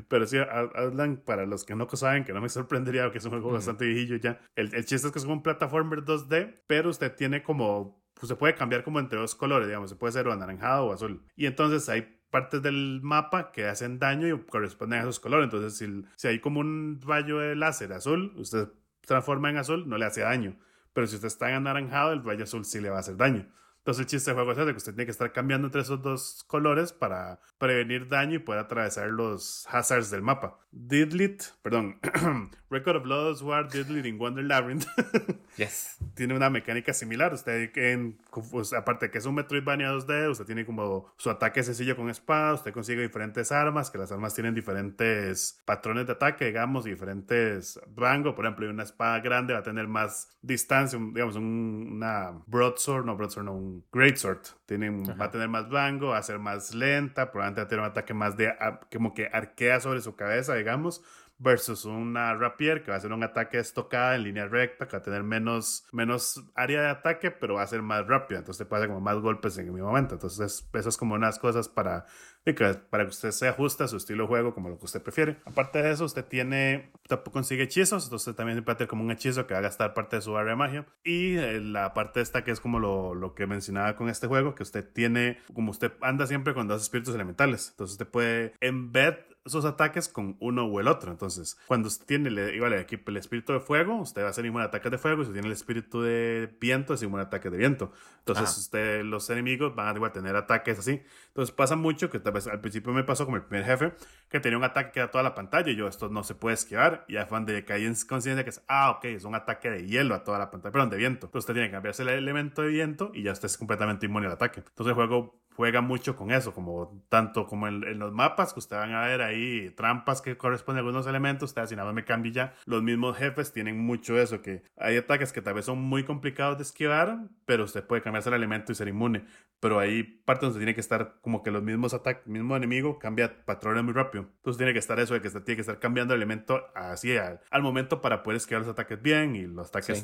[0.07, 3.31] Pero sí, Outland, para los que no saben, que no me sorprendería, porque es un
[3.31, 4.39] juego bastante viejillo ya.
[4.55, 8.03] El, el, chiste es que es un plataformer 2D, pero usted tiene como.
[8.13, 9.89] Pues se puede cambiar como entre dos colores, digamos.
[9.89, 11.25] Se puede ser o anaranjado o azul.
[11.35, 15.45] Y entonces hay partes del mapa que hacen daño y corresponden a esos colores.
[15.45, 18.69] Entonces, si, si hay como un rayo de láser azul, usted
[19.01, 20.57] transforma en azul, no le hace daño.
[20.93, 23.47] Pero si usted está en anaranjado, el rayo azul sí le va a hacer daño.
[23.85, 26.43] Entonces el chiste del juego es que usted tiene que estar cambiando entre esos dos
[26.47, 30.57] colores para prevenir daño y poder atravesar los hazards del mapa.
[30.71, 31.99] Didlit, perdón,
[32.69, 34.85] Record of Lost War Didlit in Wonder Labyrinth.
[35.57, 35.97] yes.
[36.15, 37.33] Tiene una mecánica similar.
[37.33, 38.17] Usted, en,
[38.51, 42.55] pues, aparte que es un Metroidvania 2D, usted tiene como su ataque sencillo con espada,
[42.55, 48.35] usted consigue diferentes armas, que las armas tienen diferentes patrones de ataque, digamos, diferentes rango.
[48.35, 53.45] Por ejemplo, una espada grande va a tener más distancia, digamos, una broadsword, no broadsword,
[53.45, 54.41] no, un greatsword.
[54.65, 57.83] Tienen, va a tener más rango, va a ser más lenta, probablemente va a tener
[57.83, 58.53] un ataque más de,
[58.91, 61.03] como que arquea sobre su cabeza, digamos
[61.37, 64.99] versus una rapier que va a hacer un ataque estocada en línea recta, que va
[64.99, 68.39] a tener menos, menos área de ataque, pero va a ser más rápida.
[68.39, 70.15] Entonces te puede como más golpes en el mismo momento.
[70.15, 72.05] Entonces, eso es como unas cosas para
[72.53, 75.37] para que usted se ajuste a su estilo de juego como lo que usted prefiere.
[75.45, 76.91] Aparte de eso, usted tiene,
[77.31, 80.21] consigue hechizos, entonces también puede tener como un hechizo que va a gastar parte de
[80.21, 80.85] su área de magia.
[81.03, 84.53] Y eh, la parte esta que es como lo, lo, que mencionaba con este juego,
[84.55, 89.15] que usted tiene, como usted anda siempre con dos espíritus elementales, entonces usted puede embed
[89.45, 91.11] esos ataques con uno o el otro.
[91.11, 94.63] Entonces, cuando usted tiene igual aquí el espíritu de fuego, usted va a hacer inmune
[94.63, 95.17] a ataques de fuego.
[95.17, 97.91] Si usted tiene el espíritu de viento, es inmune a ataques de viento.
[98.19, 101.03] Entonces, usted, los enemigos van a igual tener ataques así.
[101.27, 103.93] Entonces, pasa mucho que tal vez al principio me pasó con el primer jefe,
[104.29, 106.55] que tenía un ataque que era toda la pantalla y yo, esto no se puede
[106.55, 107.05] esquivar.
[107.07, 109.85] Y ya fue donde caí en conciencia que es, ah, ok, es un ataque de
[109.85, 111.27] hielo a toda la pantalla, perdón, de viento.
[111.27, 114.25] Entonces, usted tiene que cambiarse el elemento de viento y ya usted es completamente inmune
[114.25, 114.61] al ataque.
[114.61, 118.81] Entonces, el juego juega mucho con eso, como tanto como en, los mapas que ustedes
[118.81, 122.03] van a ver ahí, trampas que corresponden a algunos elementos, ustedes si nada más me
[122.03, 125.81] cambia ya, los mismos jefes tienen mucho eso, que hay ataques que tal vez son
[125.81, 129.25] muy complicados de esquivar, pero usted puede cambiarse el elemento y ser inmune,
[129.59, 133.45] pero hay partes donde tiene que estar como que los mismos ataques, mismo enemigo cambia
[133.45, 136.13] patrones muy rápido, entonces tiene que estar eso de que usted tiene que estar cambiando
[136.13, 140.03] el elemento así al, momento para poder esquivar los ataques bien y los ataques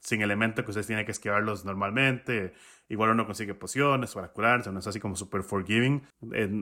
[0.00, 2.54] sin elemento que usted tiene que esquivarlos normalmente,
[2.92, 6.06] Igual uno consigue pociones para curarse, no es así como super forgiving.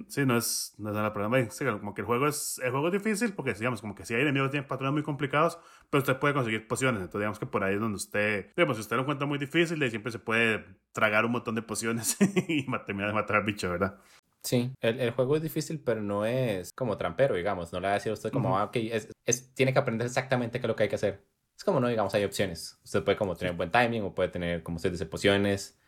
[0.07, 1.51] sí, no es, no es nada problema.
[1.51, 4.15] Sí, como que el juego es, el juego es difícil porque, digamos, como que si
[4.15, 5.59] hay enemigos que tienen patrones muy complicados,
[5.91, 7.01] pero usted puede conseguir pociones.
[7.01, 9.91] Entonces, digamos que por ahí es donde usted, digamos, si usted lo encuentra muy difícil,
[9.91, 12.17] siempre se puede tragar un montón de pociones
[12.49, 13.99] y terminar de matar al bicho, ¿verdad?
[14.45, 17.73] Sí, el, el, juego es difícil, pero no es como trampero, digamos.
[17.73, 20.07] No le va a decir a usted como, ah, ok, es, es, tiene que aprender
[20.07, 21.27] exactamente qué es lo que hay que hacer.
[21.59, 22.79] Es como, no, digamos, hay opciones.
[22.85, 25.80] Usted puede como tener buen timing o puede tener, como usted dice, pociones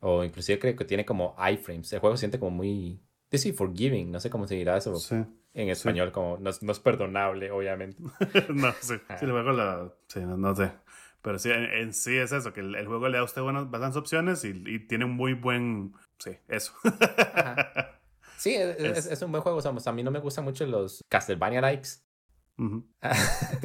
[0.00, 1.92] o inclusive creo que tiene como iframes.
[1.92, 3.00] El juego se siente como muy...
[3.32, 4.10] Sí, forgiving.
[4.10, 4.94] No sé cómo se dirá eso
[5.54, 6.10] en español.
[6.10, 8.02] Como no, no, es perdonable, obviamente.
[8.48, 8.94] no, sí.
[9.18, 9.92] Sí, el juego la...
[10.08, 10.72] Sí, no, sé.
[11.22, 13.98] Pero sí, en, sí es eso, que el, juego le da a usted buenas, bastantes
[13.98, 15.94] opciones y, y tiene un muy buen...
[16.18, 16.72] Sí, eso.
[18.40, 19.58] Sí, es, es, un buen juego.
[19.58, 21.90] O sea, a mí no me gustan mucho los Castlevania likes.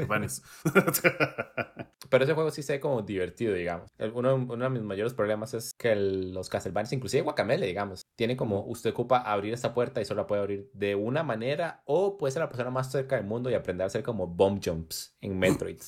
[2.09, 3.89] Pero ese juego sí se ve como divertido, digamos.
[4.13, 8.63] Uno, uno, de mis mayores problemas es que los Castlevania, inclusive Guacamele, digamos, tiene como
[8.65, 12.31] usted ocupa abrir esta puerta y solo la puede abrir de una manera o puede
[12.31, 15.37] ser la persona más cerca del mundo y aprender a hacer como bomb jumps en
[15.39, 15.81] Metroid.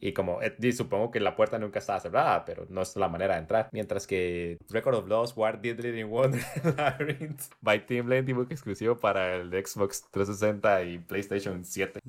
[0.00, 3.34] y como, eh, supongo que la puerta nunca estaba cerrada, pero no es la manera
[3.34, 3.68] de entrar.
[3.72, 6.42] Mientras que Record of Lost, War Did in Wonder,
[6.76, 12.00] Labyrinth, by Team Lane, exclusivo para el Xbox 360 y PlayStation 7.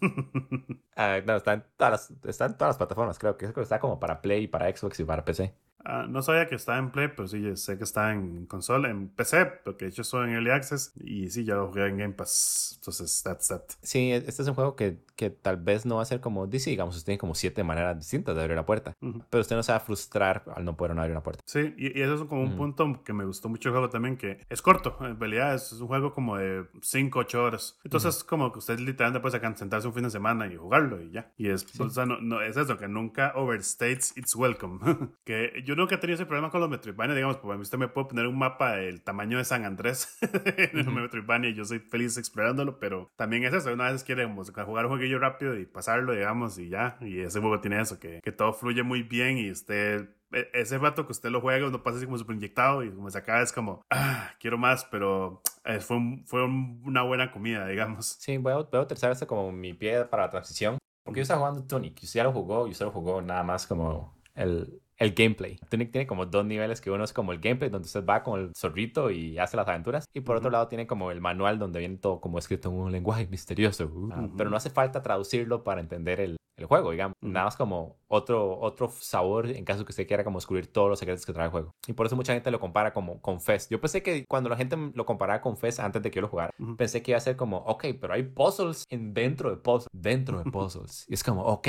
[0.94, 3.98] Ah, no, está en, todas las, está en todas las plataformas, creo que está como
[3.98, 5.54] para Play, para Xbox y para PC.
[5.84, 9.08] Ah, no sabía que está en Play, pero sí, sé que está en consola, en
[9.08, 12.76] PC, porque yo soy en Early Access y sí, ya lo jugué en Game Pass.
[12.78, 13.62] Entonces, that's that.
[13.82, 16.70] Sí, este es un juego que, que tal vez no va a ser como DC,
[16.70, 18.96] digamos, usted tiene como siete maneras distintas de abrir la puerta,
[19.30, 21.42] pero usted no se va a frustrar al no poder abrir una puerta.
[21.46, 24.38] Sí, y, eso es como un punto que me gustó mucho el juego también, que
[24.48, 27.78] es corto, en realidad es un juego como de 5, 8 horas.
[27.84, 31.32] Entonces, como que usted literalmente puede sentarse un fin de semana y jugarlo y ya.
[31.36, 34.80] Y es, o sea, no, no, es eso, que nunca overstates its welcome.
[35.24, 37.88] que yo yo nunca he tenido ese problema con los Metroidvania, digamos, porque usted me
[37.88, 41.78] puede poner un mapa del tamaño de San Andrés en el Metroidvania y yo soy
[41.78, 46.12] feliz explorándolo, pero también es eso, una vez quiere jugar un jueguillo rápido y pasarlo,
[46.12, 49.50] digamos, y ya, y ese juego tiene eso, que, que todo fluye muy bien y
[49.50, 52.90] usted e, ese rato que usted lo juega, uno pasa así como súper inyectado y
[52.90, 55.96] como se acaba es como, ah, quiero más, pero eh, fue,
[56.26, 58.18] fue una buena comida, digamos.
[58.20, 61.22] Sí, voy a, voy a utilizar esto como mi pie para la transición, porque yo
[61.22, 64.20] estaba jugando Tunic, y usted ya lo jugó, y usted lo jugó nada más como
[64.34, 65.58] el, el gameplay.
[65.68, 68.40] Tunic tiene como dos niveles, que uno es como el gameplay, donde usted va con
[68.40, 71.80] el zorrito y hace las aventuras, y por otro lado tiene como el manual donde
[71.80, 75.80] viene todo como escrito en un lenguaje misterioso, uh, pero no hace falta traducirlo para
[75.80, 77.16] entender el, el juego, digamos.
[77.20, 80.98] Nada más como otro, otro sabor en caso que usted quiera como descubrir todos los
[80.98, 81.74] secretos que trae el juego.
[81.86, 83.70] Y por eso mucha gente lo compara como con Fest.
[83.70, 86.28] Yo pensé que cuando la gente lo comparaba con Fest antes de que yo lo
[86.28, 89.88] jugara, pensé que iba a ser como, ok, pero hay puzzles en dentro de puzzles,
[89.92, 91.06] dentro de puzzles.
[91.08, 91.68] y es como, ok,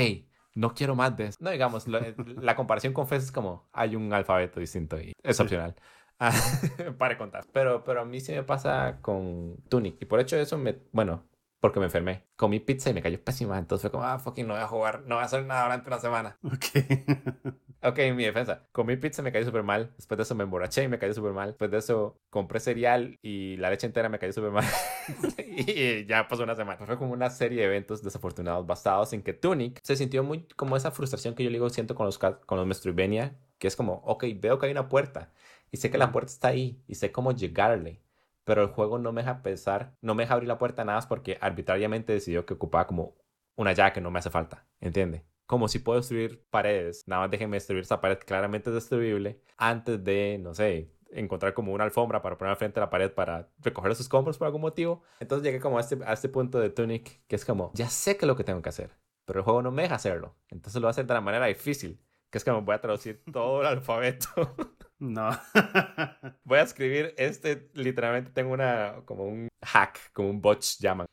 [0.54, 1.38] no quiero más de eso.
[1.40, 5.74] No, digamos, la, comparación con Fez es como hay un alfabeto distinto y es opcional.
[6.98, 7.44] Para contar.
[7.52, 10.00] Pero, pero a mí sí me pasa con Tunic.
[10.00, 11.24] Y por hecho eso me, bueno,
[11.64, 12.26] porque me enfermé.
[12.36, 13.58] Comí pizza y me cayó pésima.
[13.58, 15.88] Entonces fue como, ah, fucking, no voy a jugar, no voy a hacer nada durante
[15.88, 16.36] una semana.
[16.42, 16.62] Ok.
[17.82, 18.66] ok, en mi defensa.
[18.70, 19.90] Comí pizza y me cayó súper mal.
[19.96, 21.48] Después de eso me emborraché y me cayó súper mal.
[21.48, 24.66] Después de eso compré cereal y la leche entera me cayó súper mal.
[25.38, 26.84] y ya pasó una semana.
[26.84, 30.76] Fue como una serie de eventos desafortunados basados en que Tunic se sintió muy como
[30.76, 34.26] esa frustración que yo digo siento con los, con los Mestruivania, que es como, ok,
[34.36, 35.32] veo que hay una puerta
[35.72, 38.02] y sé que la puerta está ahí y sé cómo llegarle,
[38.44, 41.06] pero el juego no me deja pensar, no me deja abrir la puerta nada más
[41.06, 43.16] porque arbitrariamente decidió que ocupaba como
[43.56, 45.24] una llave que no me hace falta, ¿entiende?
[45.46, 50.02] Como si puedo destruir paredes, nada más déjenme destruir esa pared claramente es destruible antes
[50.02, 53.48] de, no sé, encontrar como una alfombra para poner al frente de la pared para
[53.60, 55.02] recoger esos escombros por algún motivo.
[55.20, 58.16] Entonces llegué como a este, a este punto de Tunic que es como, ya sé
[58.16, 58.90] que es lo que tengo que hacer,
[59.24, 60.36] pero el juego no me deja hacerlo.
[60.48, 62.80] Entonces lo voy a hacer de la manera difícil, que es que me voy a
[62.80, 64.28] traducir todo el alfabeto.
[64.98, 65.30] No.
[66.44, 71.06] voy a escribir este, literalmente tengo una, como un hack, como un botch llaman,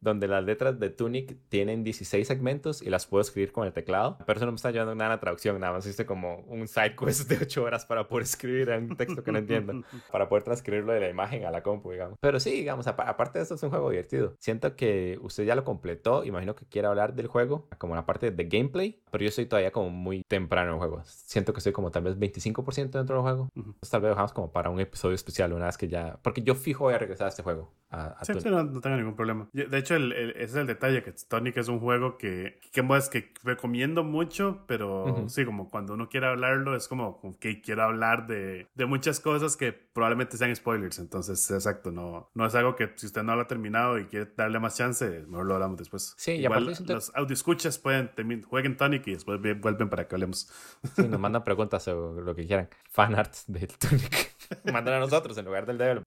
[0.00, 4.18] donde las letras de Tunic tienen 16 segmentos y las puedo escribir con el teclado.
[4.26, 6.68] Pero eso no me está ayudando nada a la traducción, nada más hice como un
[6.68, 9.82] side quest de 8 horas para poder escribir en un texto que no entiendo,
[10.12, 12.18] para poder transcribirlo de la imagen a la compu, digamos.
[12.20, 14.36] Pero sí, digamos, aparte de esto es un juego divertido.
[14.38, 18.30] Siento que usted ya lo completó, imagino que quiere hablar del juego, como la parte
[18.30, 21.02] de gameplay, pero yo estoy todavía como muy temprano en el juego.
[21.04, 23.23] Siento que estoy como tal vez 25% dentro del juego.
[23.30, 26.18] Entonces tal vez dejamos como para un episodio especial una vez que ya...
[26.22, 27.72] Porque yo fijo voy a regresar a este juego.
[27.90, 29.48] A, sí, sí, no, tengo ningún problema.
[29.52, 33.32] De hecho, el, ese es el detalle, que Tonic es un juego que, que, que
[33.44, 38.66] recomiendo mucho, pero sí, como cuando uno quiere hablarlo, es como, que quiero hablar de,
[38.74, 40.98] de, muchas cosas que probablemente sean spoilers.
[40.98, 44.28] Entonces, exacto, no, no es algo que si usted no lo ha terminado y quiere
[44.36, 46.14] darle más chance, mejor lo hablamos después.
[46.16, 48.10] Sí, Igual, los audio escuchas pueden,
[48.42, 50.50] jueguen Tonic y después vuelven para que hablemos.
[50.96, 52.68] Sí, nos mandan preguntas o lo que quieran.
[53.14, 54.34] Fanarts de Tonic.
[54.72, 56.04] Mandan a nosotros en lugar del developer.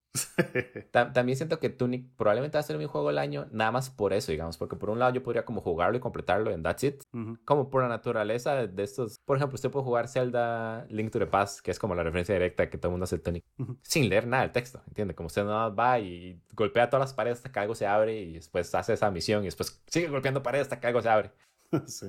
[0.92, 4.14] También siento que Tunic probablemente va a ser mi juego del año, nada más por
[4.14, 7.02] eso, digamos, porque por un lado yo podría como jugarlo y completarlo en That's It,
[7.46, 9.20] como por la naturaleza de estos.
[9.26, 12.36] Por ejemplo, usted puede jugar Zelda Link to the Past, que es como la referencia
[12.36, 13.44] directa que todo el mundo hace el Tunic,
[13.82, 15.16] sin leer nada del texto, ¿entiende?
[15.16, 18.22] Como usted nada más va y golpea todas las paredes hasta que algo se abre
[18.22, 21.32] y después hace esa misión y después sigue golpeando paredes hasta que algo se abre.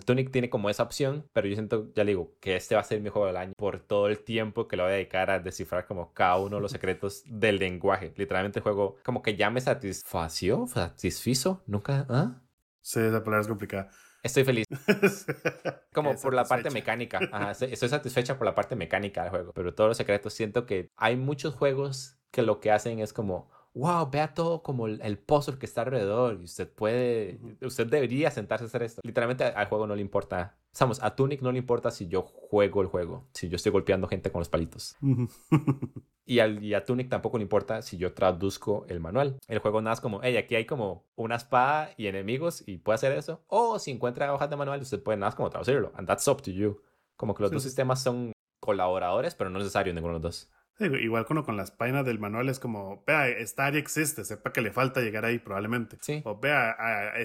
[0.05, 2.85] Tunic tiene como esa opción, pero yo siento, ya le digo, que este va a
[2.85, 5.41] ser mi juego del año por todo el tiempo que lo voy a dedicar a
[5.41, 8.13] descifrar como cada uno de los secretos del lenguaje.
[8.17, 12.43] Literalmente el juego como que ya me satisfació, satisfizo, nunca, ¿ah?
[12.81, 13.91] Sí, esa palabra es complicada.
[14.23, 14.67] Estoy feliz.
[15.93, 17.19] Como por la parte mecánica.
[17.61, 19.53] estoy satisfecha por la parte mecánica del juego.
[19.53, 23.51] Pero todos los secretos, siento que hay muchos juegos que lo que hacen es como,
[23.79, 28.31] wow, vea todo como el, el puzzle que está alrededor y usted puede, usted debería
[28.31, 29.01] sentarse a hacer esto.
[29.05, 32.83] Literalmente al juego no le importa, Vamos, a Tunic no le importa si yo juego
[32.83, 34.97] el juego, si yo estoy golpeando gente con los palitos.
[36.25, 39.39] y, al, y a Tunic tampoco le importa si yo traduzco el manual.
[39.49, 42.97] El juego nada es como, hey, aquí hay como una espada y enemigos y puede
[42.97, 43.43] hacer eso.
[43.49, 45.93] O si encuentra hojas de manual, usted puede nada más como traducirlo.
[45.97, 46.81] And that's up to you.
[47.17, 50.51] Como que los dos sistemas son colaboradores, pero no necesario ninguno de los dos
[50.81, 54.61] igual como con las páginas del manual es como, vea, esta área existe, sepa que
[54.61, 55.97] le falta llegar ahí probablemente.
[56.01, 56.23] Sí.
[56.25, 56.77] O vea,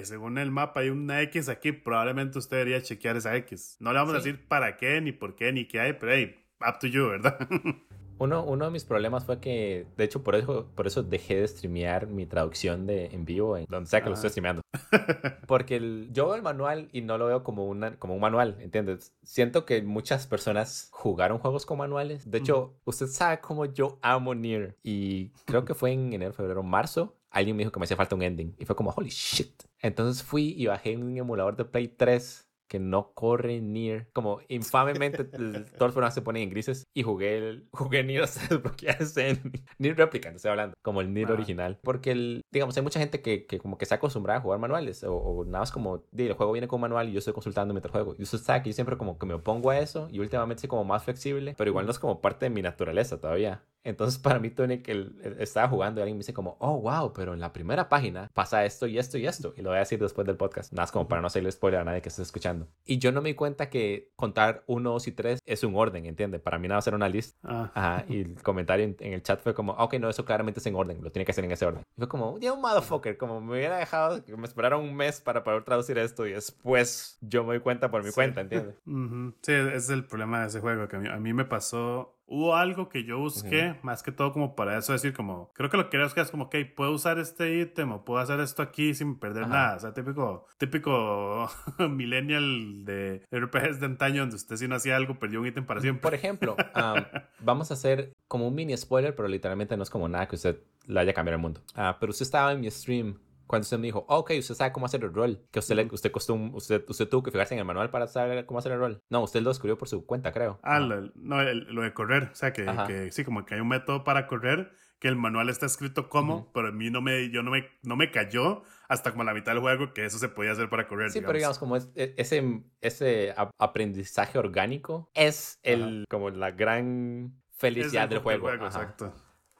[0.02, 3.76] según el mapa hay una X aquí, probablemente usted debería chequear esa X.
[3.80, 6.44] No le vamos a decir para qué, ni por qué, ni qué hay, pero hey,
[6.60, 7.38] up to you, ¿verdad?
[8.18, 11.48] Uno, uno de mis problemas fue que, de hecho, por eso, por eso dejé de
[11.48, 14.62] streamear mi traducción de en vivo, en donde sea que lo estoy streameando.
[15.46, 18.56] Porque el, yo veo el manual y no lo veo como, una, como un manual,
[18.60, 19.14] ¿entiendes?
[19.22, 22.30] Siento que muchas personas jugaron juegos con manuales.
[22.30, 24.76] De hecho, usted sabe cómo yo amo Nier.
[24.82, 27.16] Y creo que fue en enero, febrero, marzo.
[27.30, 28.54] Alguien me dijo que me hacía falta un ending.
[28.58, 29.64] Y fue como, holy shit.
[29.80, 32.43] Entonces fui y bajé un emulador de Play 3
[32.74, 34.08] que no corre Nier.
[34.12, 38.40] Como infamemente todos los programas se ponen en grises y jugué el, jugué Nier hasta
[38.48, 41.78] desbloquearse en Nier Replicant, estoy hablando, como el Nier original.
[41.84, 45.04] Porque, el, digamos, hay mucha gente que, que, como que se acostumbrada a jugar manuales
[45.06, 48.16] o, nada más como, el juego viene con manual y yo estoy consultando mientras juego.
[48.18, 50.68] Y usted sabe que yo siempre como que me opongo a eso y últimamente soy
[50.68, 53.62] como más flexible, pero igual no es como parte de mi naturaleza todavía.
[53.84, 57.34] Entonces, para mí, Tony, que estaba jugando y alguien me dice como, oh, wow, pero
[57.34, 59.52] en la primera página pasa esto y esto y esto.
[59.58, 60.72] Y lo voy a decir después del podcast.
[60.72, 62.63] Nada más como para no hacerle spoiler a nadie que esté escuchando.
[62.84, 66.04] Y yo no me di cuenta que contar uno, dos y tres es un orden,
[66.04, 66.40] ¿entiendes?
[66.40, 67.38] Para mí nada va a ser una lista.
[67.42, 67.70] Ah.
[67.74, 68.04] Ajá.
[68.08, 71.02] Y el comentario en, el chat fue como, ok, no, eso claramente es en orden.
[71.02, 71.82] Lo tiene que hacer en ese orden.
[71.96, 73.16] Y fue como, ya un motherfucker.
[73.16, 77.18] Como me hubiera dejado que me esperaron un mes para poder traducir esto y después
[77.22, 78.74] yo me doy cuenta por mi cuenta, ¿entiendes?
[78.84, 80.86] Sí, ese es el problema de ese juego.
[80.88, 84.78] Que a mí me pasó hubo algo que yo busqué, más que todo como para
[84.78, 87.92] eso decir como, creo que lo que que es como, ok, puedo usar este ítem
[87.92, 89.76] o puedo hacer esto aquí sin perder nada.
[89.76, 91.48] O sea, típico, típico
[91.90, 95.80] millennial de RPGs de antaño donde usted si no hacía algo perdió un ítem para
[95.80, 96.02] siempre.
[96.02, 96.56] Por ejemplo,
[97.40, 100.60] vamos a hacer como un mini spoiler, pero literalmente no es como nada que usted
[100.86, 101.60] le haya cambiado el mundo.
[101.74, 104.86] Ah, pero usted estaba en mi stream cuando usted me dijo, ok, usted sabe cómo
[104.86, 107.66] hacer el rol, que usted, le, usted, costó usted, usted tuvo que fijarse en el
[107.66, 109.02] manual para saber cómo hacer el rol.
[109.10, 110.58] No, usted lo descubrió por su cuenta, creo.
[110.62, 113.68] Ah, lo, no, lo de correr, o sea, que, que, sí, como que hay un
[113.68, 117.42] método para correr, que el manual está escrito como, pero a mí no me, yo
[117.42, 120.52] no me, no me cayó hasta como la mitad del juego que eso se podía
[120.52, 121.10] hacer para correr.
[121.10, 127.34] Sí, pero digamos, como es, e, ese, ese aprendizaje orgánico es el, como la gran
[127.50, 128.50] felicidad del juego.
[128.50, 129.14] exacto.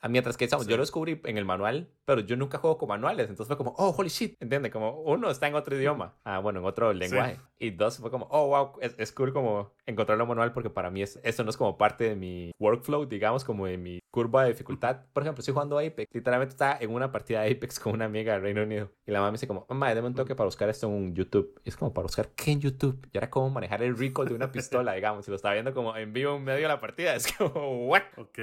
[0.08, 3.28] Mientras que, yo lo descubrí en el manual, pero yo nunca juego con manuales.
[3.28, 4.72] Entonces fue como, oh, holy shit, ¿entiendes?
[4.72, 6.14] Como uno está en otro idioma.
[6.24, 7.38] Ah, bueno, en otro lenguaje.
[7.58, 11.02] Y dos, fue como, oh, wow, es, es cool como encontrarlo manual porque para mí
[11.02, 14.50] es, eso no es como parte de mi workflow, digamos, como de mi curva de
[14.50, 15.00] dificultad.
[15.12, 16.12] Por ejemplo, estoy jugando Apex.
[16.12, 18.90] Literalmente está en una partida de Apex con una amiga del Reino Unido.
[19.06, 21.60] Y la mamá me dice como, mamá, déme un toque para buscar esto en YouTube.
[21.64, 23.08] Y es como, ¿para buscar qué en YouTube?
[23.12, 25.26] Y era como manejar el recoil de una pistola, digamos.
[25.26, 27.14] Y lo estaba viendo como en vivo en medio de la partida.
[27.14, 28.02] Es como, ¿what?
[28.16, 28.38] Ok.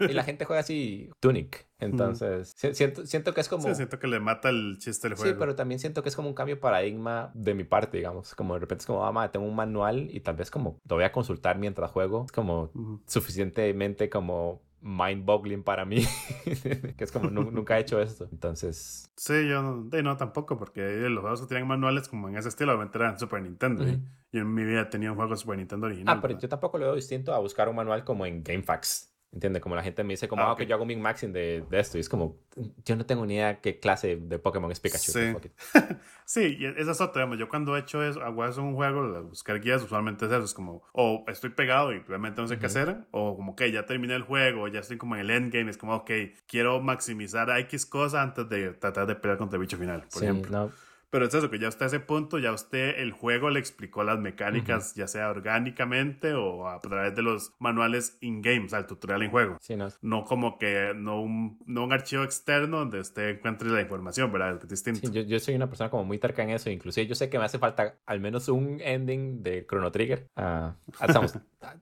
[0.00, 0.77] y la gente juega así,
[1.20, 1.68] Tunic.
[1.80, 3.62] Entonces, siento, siento que es como...
[3.62, 5.32] Sí, siento que le mata el chiste del juego.
[5.32, 8.34] Sí, pero también siento que es como un cambio de paradigma de mi parte, digamos.
[8.34, 11.04] Como de repente es como, mamá, tengo un manual y tal vez como lo voy
[11.04, 12.24] a consultar mientras juego.
[12.24, 12.72] Es como
[13.06, 16.04] suficientemente como mind-boggling para mí,
[16.44, 18.28] que es como nunca he hecho esto.
[18.30, 19.10] Entonces...
[19.16, 22.72] Sí, yo no, no tampoco, porque los juegos que tienen manuales como en ese estilo,
[22.72, 23.86] obviamente eran Super Nintendo.
[23.86, 24.00] y
[24.32, 26.18] yo en mi vida tenía un juego Super Nintendo original.
[26.18, 29.17] Ah, pero yo tampoco lo veo distinto a buscar un manual como en GameFAQs.
[29.30, 29.62] ¿Entiendes?
[29.62, 31.98] Como la gente me dice, como, ah, que yo hago mi maxing de, de, esto.
[31.98, 32.38] Y es como,
[32.84, 35.12] yo no tengo ni idea qué clase de Pokémon es Pikachu.
[35.12, 35.34] Sí,
[36.24, 37.34] sí y eso es otro.
[37.34, 40.44] Yo cuando he hecho eso, hago eso en un juego, buscar guías, usualmente es eso.
[40.44, 43.84] Es como, o estoy pegado y realmente no sé qué hacer, o como que ya
[43.84, 45.70] terminé el juego, ya estoy como en el endgame.
[45.70, 46.10] Es como, ok,
[46.46, 50.58] quiero maximizar X cosa antes de tratar de pelear contra el bicho final, por ejemplo.
[50.58, 53.60] No pero es eso, que ya usted a ese punto, ya usted el juego le
[53.60, 58.80] explicó las mecánicas, ya sea orgánicamente o a través de los manuales in-game, o sea,
[58.80, 59.56] el tutorial en juego.
[59.60, 59.88] Sí, no.
[60.02, 64.58] no como que, no un, no un archivo externo donde usted encuentre la información, ¿verdad?
[64.62, 65.00] Es distinto.
[65.00, 67.38] Sí, yo, yo, soy una persona como muy terca en eso, inclusive yo sé que
[67.38, 70.28] me hace falta al menos un ending de Chrono Trigger.
[70.36, 70.72] Uh,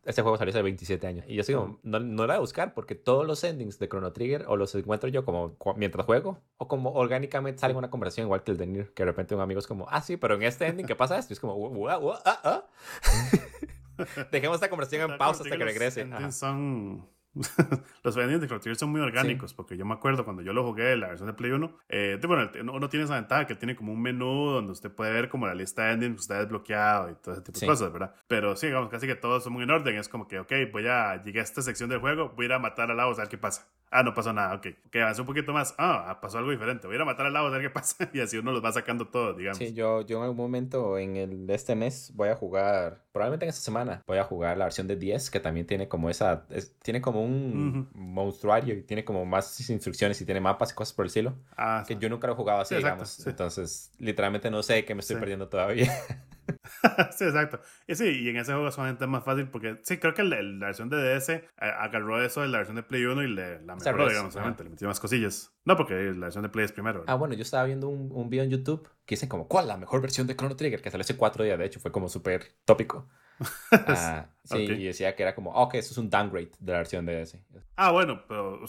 [0.04, 1.24] este juego salió hace 27 años.
[1.28, 4.12] Y yo como, no, no la voy a buscar porque todos los endings de Chrono
[4.12, 8.42] Trigger o los encuentro yo como mientras juego o como orgánicamente sale una conversación igual
[8.42, 10.66] que el de Nier, que repente un amigo es como, ah, sí, pero en este
[10.66, 11.32] ending, ¿qué pasa esto?
[11.32, 12.64] Y es como, ah, ah.
[14.30, 16.06] Dejemos esta conversación en pausa hasta que regrese.
[16.30, 17.08] Son
[18.02, 20.96] los endings de Chrono son muy orgánicos, porque yo me acuerdo cuando yo lo jugué,
[20.96, 24.00] la versión de Play 1, eh, bueno, uno tiene esa ventaja que tiene como un
[24.00, 27.34] menú donde usted puede ver como la lista de endings que está desbloqueado y todo
[27.34, 28.14] ese tipo de cosas, ¿verdad?
[28.26, 29.96] Pero sí, digamos, casi que todos son muy en orden.
[29.96, 32.52] Es como que, ok, voy a llegar a esta sección del juego, voy a ir
[32.52, 33.66] a matar al lado a ver qué pasa.
[33.90, 34.66] Ah, no pasó nada, ok.
[34.86, 35.74] Ok, avanza un poquito más.
[35.78, 36.86] Ah, pasó algo diferente.
[36.86, 38.10] Voy a ir a matar al lado a ver qué pasa.
[38.12, 39.58] Y así uno los va sacando todos, digamos.
[39.58, 43.48] Sí, yo, yo en algún momento en el, este mes voy a jugar, probablemente en
[43.48, 46.44] esta semana, voy a jugar la versión de 10 que también tiene como esa,
[46.82, 51.06] tiene como un monstruario y tiene como más instrucciones y tiene mapas y cosas por
[51.06, 51.34] el estilo.
[51.56, 53.26] Ah, que yo nunca lo he jugado así, digamos.
[53.26, 55.90] Entonces, literalmente no sé qué me estoy perdiendo todavía.
[57.16, 57.60] sí, exacto.
[57.86, 60.36] Y sí, y en ese juego solamente es más fácil porque sí, creo que la,
[60.66, 63.76] versión de DS eh, agarró eso de la versión de Play 1 y le, la
[63.76, 65.52] mejoró, digamos, solamente, le metió más cosillas.
[65.64, 67.04] No, porque la versión de Play es primero.
[67.06, 69.76] Ah, bueno, yo estaba viendo un, un video en YouTube que dice como, ¿cuál la
[69.76, 70.82] mejor versión de Chrono Trigger?
[70.82, 73.08] Que salió hace cuatro días, de hecho, fue como súper tópico.
[73.70, 77.04] Ah, sí, y decía que era como, ok, eso es un downgrade de la versión
[77.04, 77.38] de DS.
[77.76, 78.64] Ah, bueno, pero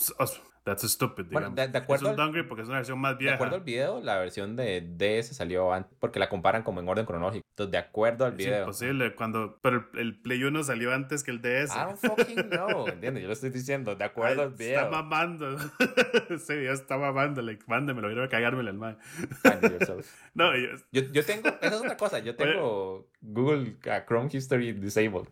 [0.67, 1.53] That's stupid, digamos.
[1.53, 3.31] Bueno, de, acuerdo es un downgrade porque es una versión más vieja.
[3.31, 6.89] De acuerdo al video, la versión de DS salió antes porque la comparan como en
[6.89, 7.45] orden cronológico.
[7.51, 8.53] Entonces, de acuerdo al video.
[8.53, 11.73] Es imposible, cuando, pero el, Play 1 salió antes que el DS.
[11.73, 13.21] I don't fucking know, ¿entiendes?
[13.21, 14.81] Yo lo estoy diciendo, de acuerdo al video.
[14.81, 15.57] Está mamando.
[16.37, 18.97] sí, ya está mamando, like, mándemelo, quiero cagármelo al mal.
[20.33, 20.67] no, yo...
[20.91, 21.01] yo...
[21.13, 25.29] Yo, tengo, esa es otra cosa, yo tengo Google uh, Chrome History disabled.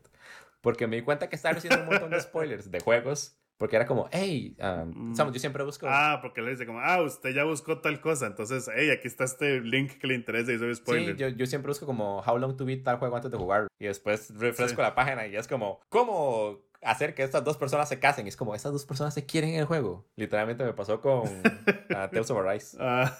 [0.61, 3.85] Porque me di cuenta que estaba haciendo un montón de spoilers de juegos porque era
[3.85, 5.31] como, hey, um, mm.
[5.31, 5.87] yo siempre busco.
[5.89, 8.27] Ah, porque le dice como, ah, usted ya buscó tal cosa.
[8.27, 11.15] Entonces, hey, aquí está este link que le interesa y soy spoiler.
[11.15, 13.67] Sí, yo, yo, siempre busco como, how long to beat tal juego antes de jugar.
[13.79, 17.99] Y después refresco la página y es como, ¿cómo hacer que estas dos personas se
[17.99, 18.25] casen.
[18.25, 20.05] Y es como, estas dos personas se quieren en el juego.
[20.15, 21.41] Literalmente me pasó con uh,
[21.89, 22.77] Tales of Arise.
[22.79, 23.17] Ah,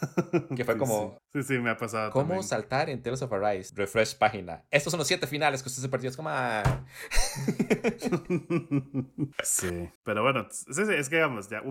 [0.56, 1.18] que fue como...
[1.34, 2.12] Sí, sí, me ha pasado.
[2.12, 3.74] ¿Cómo saltar en Tales of Arise?
[3.76, 4.64] Refresh página.
[4.72, 6.10] Estos son los siete finales que usted se perdió.
[6.10, 6.30] Es como...
[6.30, 6.64] Ah.
[9.44, 11.62] sí, pero bueno, es que digamos, ya,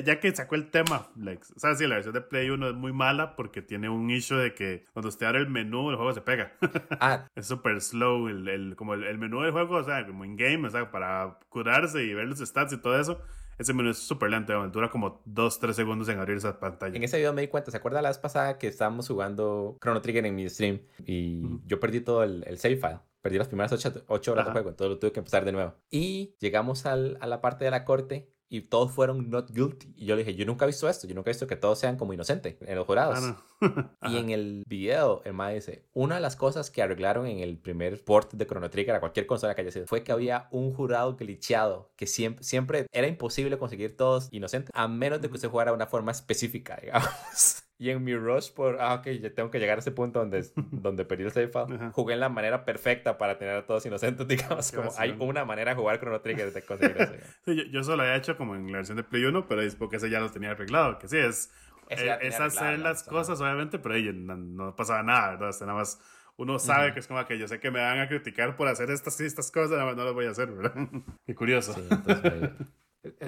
[0.00, 2.74] ya, que sacó el tema, like, o sea, sí, la versión de Play 1 es
[2.74, 6.12] muy mala porque tiene un issue de que cuando usted abre el menú, el juego
[6.12, 6.52] se pega.
[7.00, 7.26] ah.
[7.34, 10.66] Es súper slow, el, el, como el, el menú del juego, o sea, como in-game,
[10.66, 13.20] o sea, para curarse y ver los stats y todo eso,
[13.58, 16.96] ese menú es súper lento, dura como 2-3 segundos en abrir esa pantalla.
[16.96, 20.00] En ese video me di cuenta, ¿se acuerda la vez pasada que estábamos jugando Chrono
[20.00, 23.00] Trigger en mi stream y yo perdí todo el, el, save file?
[23.22, 25.74] Perdí las primeras 8, horas de juego, entonces lo tuve que empezar de nuevo.
[25.88, 29.92] Y llegamos al, a la parte de la corte y todos fueron not guilty.
[29.96, 31.78] Y yo le dije, yo nunca he visto esto, yo nunca he visto que todos
[31.78, 33.18] sean como inocentes en los jurados.
[33.60, 37.38] Ah, y en el video, el ma dice, una de las cosas que arreglaron en
[37.38, 40.48] el primer port de Chrono Trigger a cualquier consola que haya sido, fue que había
[40.50, 45.34] un jurado glitcheado, que siempre, siempre era imposible conseguir todos inocentes, a menos de que
[45.34, 47.64] usted jugara de una forma específica, digamos.
[47.76, 50.44] Y en mi rush por, ah, ok, ya tengo que llegar a ese punto donde,
[50.70, 54.26] donde perdí el save file, jugué en la manera perfecta para tener a todos inocentes,
[54.28, 57.14] digamos, como hay una manera de jugar Chrono Trigger de conseguir eso.
[57.44, 59.74] sí, yo, yo, solo había hecho como en la versión de Play 1, pero es
[59.74, 61.50] porque ese ya lo tenía arreglado, que sí, es,
[61.90, 65.54] eh, es hacer las cosas, obviamente, pero ahí no, pasaba nada, ¿verdad?
[65.60, 66.00] Nada más
[66.36, 68.90] uno sabe que es como que yo sé que me van a criticar por hacer
[68.90, 70.74] estas estas cosas, nada más no las voy a hacer, ¿verdad?
[71.26, 71.72] Qué curioso.
[71.74, 72.50] Sí, entonces,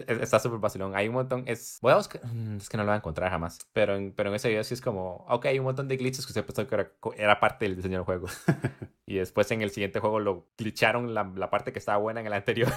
[0.08, 0.96] Está súper vacilón.
[0.96, 1.44] Hay un montón.
[1.46, 2.24] Es, voy a buscar.
[2.24, 3.58] Mm, es que no lo voy a encontrar jamás.
[3.72, 5.26] Pero en, pero en ese video sí es como.
[5.28, 7.98] Ok, hay un montón de glitches que usted pensó que era, era parte del diseño
[7.98, 8.26] del juego.
[9.06, 12.26] y después en el siguiente juego lo glitcharon la, la parte que estaba buena en
[12.26, 12.72] el anterior.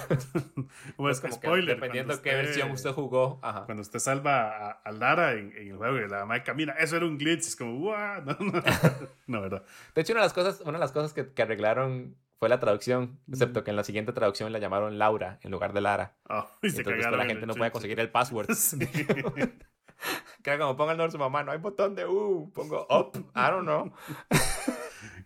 [0.96, 1.76] como es como spoiler.
[1.76, 3.38] dependiendo qué versión usted jugó.
[3.42, 3.64] Ajá.
[3.64, 7.06] Cuando usted salva a, Lara en, en, el juego y la madre camina, eso era
[7.06, 7.40] un glitch.
[7.40, 7.70] Es como.
[8.20, 8.62] No, no,
[9.26, 9.64] no, ¿verdad?
[9.94, 12.58] De hecho, una de las cosas, una de las cosas que, que arreglaron fue la
[12.58, 16.16] traducción, excepto que en la siguiente traducción la llamaron Laura en lugar de Lara.
[16.26, 18.48] Oh, y Entonces la gente no puede conseguir el password.
[20.42, 23.12] que como ponga el nombre de su mamá, no hay botón de U, pongo up,
[23.36, 23.92] I don't know.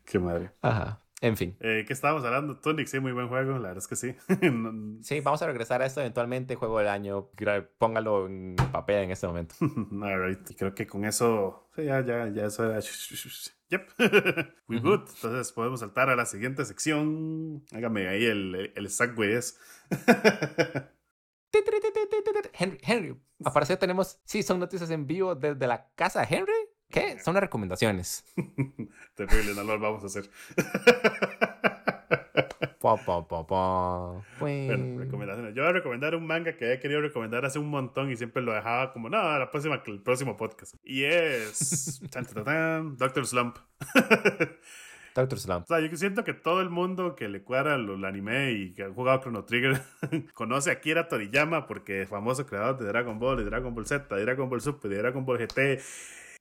[0.04, 0.50] Qué madre.
[0.60, 1.03] Ajá.
[1.24, 1.56] En fin.
[1.60, 2.60] Eh, ¿Qué estábamos hablando?
[2.60, 4.14] Tunic, sí, muy buen juego, la verdad es que sí.
[5.02, 7.30] sí, vamos a regresar a esto eventualmente, juego del año.
[7.78, 9.54] Póngalo en papel en este momento.
[10.02, 12.78] Alright, y creo que con eso, sí, ya, ya, ya eso era.
[12.78, 13.88] Yep.
[14.68, 15.08] We good.
[15.14, 17.64] Entonces podemos saltar a la siguiente sección.
[17.72, 19.58] Hágame ahí el, el es.
[22.52, 26.63] Henry, Henry, apareció tenemos, sí, son noticias en vivo desde la casa de Henry.
[26.90, 27.18] ¿Qué?
[27.20, 28.24] Son las recomendaciones.
[29.14, 30.30] Terrible, no lo vamos a hacer.
[34.40, 35.54] bueno, recomendaciones.
[35.54, 38.42] Yo voy a recomendar un manga que he querido recomendar hace un montón y siempre
[38.42, 40.74] lo dejaba como, no, la próxima, el próximo podcast.
[40.84, 42.02] Y es
[42.98, 43.56] Doctor Slump.
[45.14, 45.62] Doctor Slump.
[45.62, 48.82] O sea, yo siento que todo el mundo que le cuadra el anime y que
[48.82, 49.80] ha jugado Chrono Trigger
[50.34, 54.14] conoce a Kira Toriyama porque es famoso creador de Dragon Ball, de Dragon Ball Z,
[54.14, 55.80] de Dragon Ball Super, de Dragon Ball GT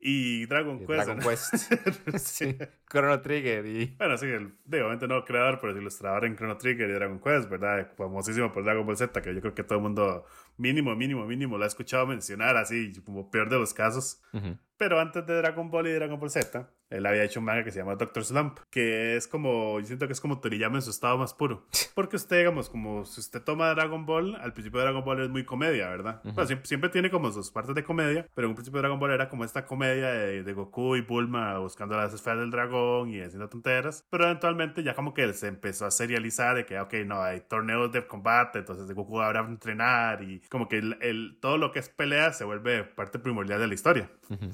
[0.05, 0.89] y Dragon Quest.
[0.89, 1.55] Dragon Quest.
[2.17, 2.57] sí.
[2.91, 3.95] Chrono Trigger y...
[3.97, 7.89] Bueno, sí, el, obviamente no creador, pero ilustrador en Chrono Trigger y Dragon Quest, ¿verdad?
[7.95, 10.25] Famosísimo por Dragon Ball Z, que yo creo que todo el mundo
[10.57, 14.21] mínimo, mínimo, mínimo lo ha escuchado mencionar así, como peor de los casos.
[14.83, 17.71] Pero antes de Dragon Ball y Dragon Ball Z, él había hecho un manga que
[17.71, 20.89] se llama Doctor Slump, que es como, yo siento que es como Toriyama en su
[20.89, 21.65] estado más puro.
[21.95, 25.29] Porque usted, digamos, como si usted toma Dragon Ball, al principio de Dragon Ball es
[25.29, 26.21] muy comedia, ¿verdad?
[26.63, 29.29] siempre, tiene como sus partes de comedia, pero en un principio de Dragon Ball era
[29.29, 34.05] como esta comedia de, Goku y Bulma buscando las esferas del dragón y haciendo tonteras.
[34.09, 37.91] Pero eventualmente ya como que se empezó a serializar de que, ok, no, hay torneos
[37.93, 41.87] de combate, entonces de Goku habrá entrenar y como que el, todo lo que es
[41.87, 44.11] pelea se vuelve parte primordial de la historia.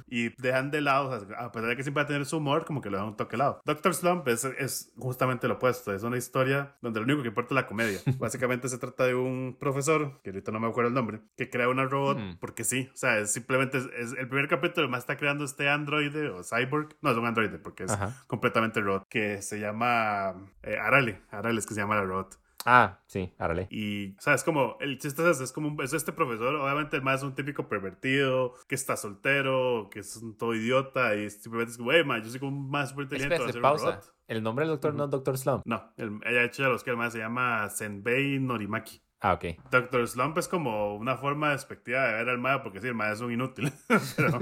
[0.07, 2.81] Y dejan de lado, a pesar de que siempre va a tener su humor, como
[2.81, 3.61] que lo dejan un toque lado.
[3.65, 7.53] Doctor Slump es, es justamente lo opuesto, es una historia donde lo único que importa
[7.53, 7.99] es la comedia.
[8.19, 11.69] Básicamente se trata de un profesor, que ahorita no me acuerdo el nombre, que crea
[11.69, 15.45] una robot porque sí, o sea, es simplemente es, el primer capítulo más está creando
[15.45, 17.97] este androide o cyborg, no es un androide porque es
[18.27, 22.39] completamente robot, que se llama eh, Arale, Arale es que se llama la robot.
[22.71, 23.67] Ah, sí, árale.
[23.71, 27.01] Y, o sea, es como, el chiste es, es como, es este profesor, obviamente el
[27.01, 31.71] más es un típico pervertido, que está soltero, que es un todo idiota, y simplemente
[31.71, 33.59] es como, hey, man, yo soy como un más súper inteligente.
[33.59, 34.01] pausa.
[34.27, 35.63] El nombre del doctor no es Doctor Slump.
[35.65, 39.01] No, el, ella ha hecho los que el más se llama Senbei Norimaki.
[39.21, 39.45] Ah, ok.
[39.71, 43.13] Doctor Slump es como una forma despectiva de ver al MAD, porque sí, el MAD
[43.13, 43.73] es un inútil.
[44.15, 44.39] pero,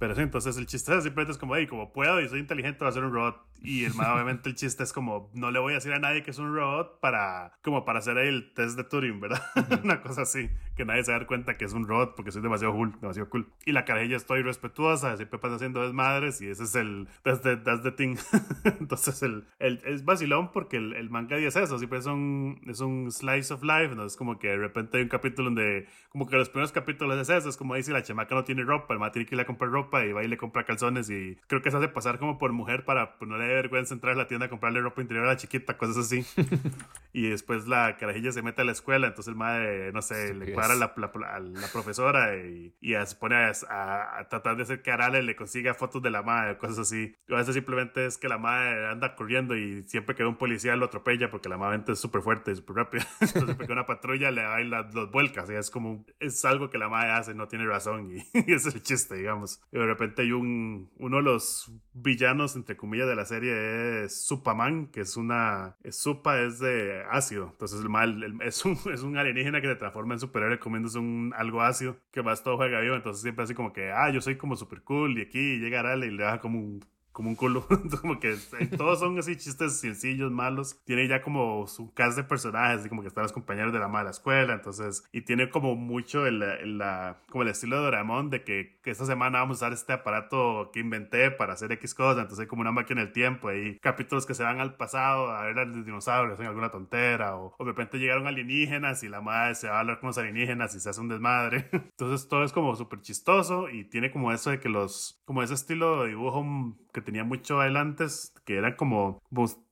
[0.00, 2.78] pero sí, entonces el chiste es simplemente es como, hey, como puedo y soy inteligente,
[2.80, 3.36] voy a ser un robot.
[3.60, 6.30] Y el, obviamente el chiste es como, no le voy a decir a nadie que
[6.30, 9.42] es un robot para, como para hacer el test de Turing, ¿verdad?
[9.84, 12.72] Una cosa así, que nadie se da cuenta que es un robot porque soy demasiado
[12.72, 13.52] cool, demasiado cool.
[13.66, 17.58] Y la carajilla estoy respetuosa, siempre pasa haciendo desmadres y ese es el, that's the,
[17.58, 18.16] that's the thing.
[18.80, 22.80] entonces el, el, es vacilón porque el, el manga es eso, siempre es un, es
[22.80, 24.06] un slice of life, ¿no?
[24.06, 27.28] Es como que de repente hay un capítulo donde, como que los primeros capítulos es
[27.28, 29.44] eso, es como dice la chamaca no tiene ropa, el ma tiene que ir a
[29.44, 32.38] comprar ropa y va y le compra calzones y creo que se hace pasar como
[32.38, 35.36] por mujer para ponerle vergüenza entrar a la tienda a comprarle ropa interior a la
[35.36, 36.24] chiquita, cosas así.
[37.12, 40.52] y después la carajilla se mete a la escuela, entonces el madre, no sé, le
[40.52, 45.22] cuadra a la, la, profesora y, y se pone a, tratar de hacer que Arale
[45.22, 47.14] le consiga fotos de la madre, cosas así.
[47.28, 50.76] O a veces simplemente es que la madre anda corriendo y siempre que un policía
[50.76, 53.06] lo atropella porque la madre es súper fuerte y súper rápida.
[53.20, 54.60] entonces porque una patrulla le da
[54.92, 58.18] los vuelcas y es como, es algo que la madre hace, no tiene razón y,
[58.46, 59.60] y ese es el chiste, digamos.
[59.72, 64.26] Y de repente hay un, uno de los villanos, entre comillas, de la serie es
[64.26, 65.76] Supaman, que es una.
[65.90, 67.48] Supa es de ácido.
[67.52, 71.32] Entonces, el mal es, un, es un alienígena que se transforma en superhéroe comiéndose un
[71.36, 72.94] algo ácido, que más todo juega vivo.
[72.94, 76.06] Entonces, siempre así como que, ah, yo soy como super cool y aquí llega Arale
[76.06, 77.66] y le da como un como un culo.
[78.00, 80.80] como que eh, todos son así chistes sencillos, malos.
[80.84, 84.10] Tiene ya como su cast de personajes, como que están los compañeros de la mala
[84.10, 88.78] escuela, entonces, y tiene como mucho el, la, como el estilo de Doraemon de que,
[88.82, 92.40] que, esta semana vamos a usar este aparato que inventé para hacer X cosas, entonces
[92.40, 95.58] hay como una máquina del tiempo, hay capítulos que se van al pasado a ver
[95.58, 99.54] a los dinosaurios, hacen alguna tontera, o, o de repente llegaron alienígenas y la madre
[99.54, 101.68] se va a hablar con los alienígenas y se hace un desmadre.
[101.72, 105.54] entonces todo es como súper chistoso y tiene como eso de que los, como ese
[105.54, 106.44] estilo de dibujo
[106.92, 108.06] que tenía mucho adelante,
[108.44, 109.22] que era como,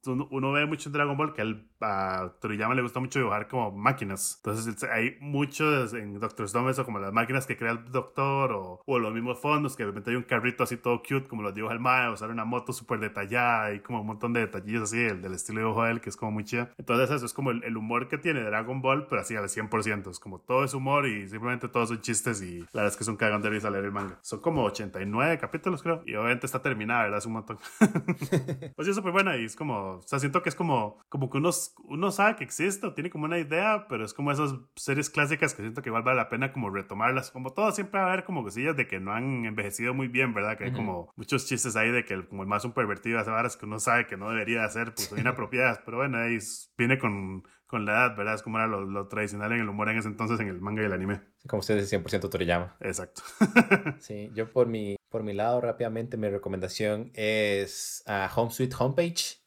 [0.06, 3.70] uno ve mucho en Dragon Ball que él a Toriyama le gusta mucho dibujar como
[3.70, 4.40] máquinas.
[4.42, 8.82] Entonces hay muchos en Doctor Stone eso como las máquinas que crea el doctor o,
[8.84, 11.54] o, los mismos fondos que de repente hay un carrito así todo cute como los
[11.54, 14.84] dibuja el Mae o usar una moto súper detallada y como un montón de detallillos
[14.84, 16.68] así el, del estilo de dibujo de él que es como muy chido.
[16.78, 20.10] Entonces eso es como el, humor que tiene Dragon Ball pero así al 100%.
[20.10, 23.04] Es como todo es humor y simplemente todos son chistes y la verdad es que
[23.04, 24.18] es un cagón de risa leer el manga.
[24.22, 27.18] Son como 89 capítulos creo y obviamente está terminada, ¿verdad?
[27.18, 27.58] Es un montón.
[27.78, 31.30] pues sí, es súper buena y es como, o sea, siento que es como, como
[31.30, 31.50] que uno,
[31.84, 35.54] uno sabe que existe o tiene como una idea, pero es como esas series clásicas
[35.54, 37.30] que siento que igual vale la pena como retomarlas.
[37.30, 40.34] Como todo, siempre va a haber como cosillas de que no han envejecido muy bien,
[40.34, 40.56] ¿verdad?
[40.56, 43.30] Que hay como muchos chistes ahí de que el, como el más un pervertido hace
[43.30, 46.38] varas que uno sabe que no debería hacer, pues son inapropiadas, pero bueno, ahí
[46.76, 48.34] viene con con la edad, ¿verdad?
[48.34, 50.86] Es como era lo, tradicional en el humor en ese entonces en el manga y
[50.86, 51.20] el anime.
[51.46, 52.76] Como ustedes 100% Toriyama.
[52.80, 53.22] Exacto.
[54.00, 59.37] sí, yo por mi, por mi lado rápidamente mi recomendación es a Home Sweet Homepage,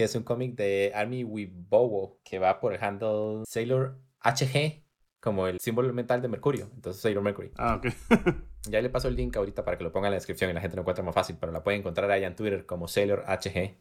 [0.00, 4.82] que es un cómic de Army Wibowo que va por el handle Sailor HG,
[5.20, 7.50] como el símbolo mental de Mercurio, entonces Sailor Mercury.
[7.58, 7.92] Ah, ok.
[8.70, 10.62] ya le paso el link ahorita para que lo ponga en la descripción y la
[10.62, 13.76] gente lo encuentre más fácil, pero la pueden encontrar ahí en Twitter como Sailor HG.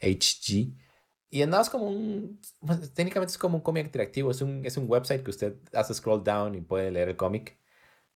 [0.00, 0.74] HG.
[1.30, 4.76] Y nada es como un, pues, técnicamente es como un cómic interactivo, es un, es
[4.76, 7.60] un website que usted hace scroll down y puede leer el cómic.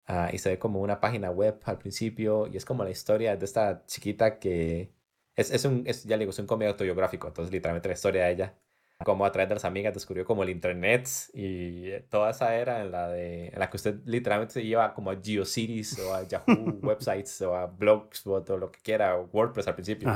[0.08, 3.38] Ah, y se ve como una página web al principio y es como la historia
[3.38, 4.91] de esta chiquita que
[5.36, 8.31] es, es un, es, ya digo, es un cómic autobiográfico, entonces literalmente la historia de
[8.31, 8.55] ella,
[9.03, 12.91] como a través de las amigas descubrió como el internet y toda esa era en
[12.91, 16.79] la, de, en la que usted literalmente se iba como a GeoCities o a Yahoo
[16.81, 20.09] websites o a Blogspot o lo que quiera, o WordPress al principio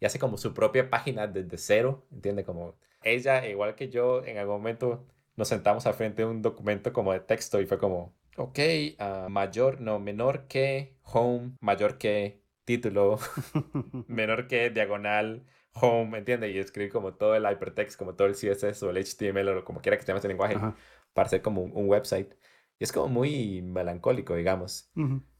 [0.00, 2.44] y hace como su propia página desde cero, ¿entiende?
[2.44, 5.06] Como ella, igual que yo, en algún momento
[5.36, 8.58] nos sentamos al frente de un documento como de texto y fue como, ok,
[8.98, 13.18] uh, mayor, no, menor que home, mayor que título,
[14.08, 16.50] menor que diagonal, home, ¿entiende?
[16.50, 19.80] Y escribí como todo el hypertext, como todo el CSS o el HTML o como
[19.80, 20.56] quiera que se llame ese lenguaje,
[21.14, 22.34] para hacer como un, website.
[22.78, 24.90] Y es como muy melancólico, digamos.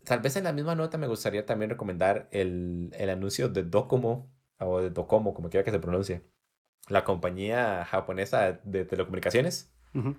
[0.04, 4.32] Tal vez en la misma nota me gustaría también recomendar el, el anuncio de Docomo
[4.58, 6.22] o de Docomo, como quiera que se pronuncie,
[6.88, 9.74] la compañía japonesa de telecomunicaciones,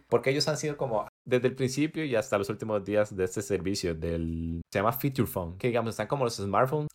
[0.10, 3.42] porque ellos han sido como desde el principio y hasta los últimos días de este
[3.42, 6.88] servicio del se llama Feature Phone, que digamos están como los smartphones.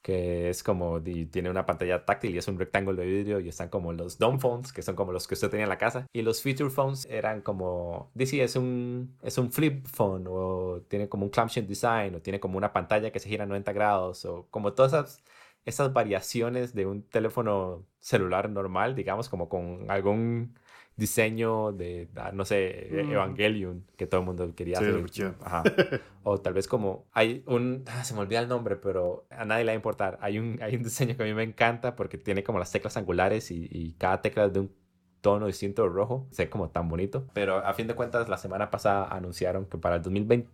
[0.00, 3.68] que es como, tiene una pantalla táctil y es un rectángulo de vidrio y están
[3.68, 6.06] como los dumb phones, que son como los que usted tenía en la casa.
[6.12, 11.08] Y los feature phones eran como, dice, es un, es un flip phone o tiene
[11.08, 14.46] como un clamshell design o tiene como una pantalla que se gira 90 grados o
[14.50, 15.22] como todas esas
[15.64, 20.58] esas variaciones de un teléfono celular normal, digamos, como con algún
[21.02, 23.12] diseño de, ah, no sé, e-, mm.
[23.12, 25.04] Evangelion, que todo el mundo quería hacer.
[25.42, 25.62] Ajá.
[26.24, 29.64] O tal vez como hay un, ah, se me olvida el nombre, pero a nadie
[29.64, 30.18] le va a importar.
[30.20, 32.96] Hay un, hay un diseño que a mí me encanta porque tiene como las teclas
[32.96, 34.72] angulares y, y cada tecla es de un
[35.20, 36.28] tono distinto de rojo.
[36.30, 37.26] Se ve como tan bonito.
[37.32, 40.48] Pero a fin de cuentas, la semana pasada anunciaron que para el 2020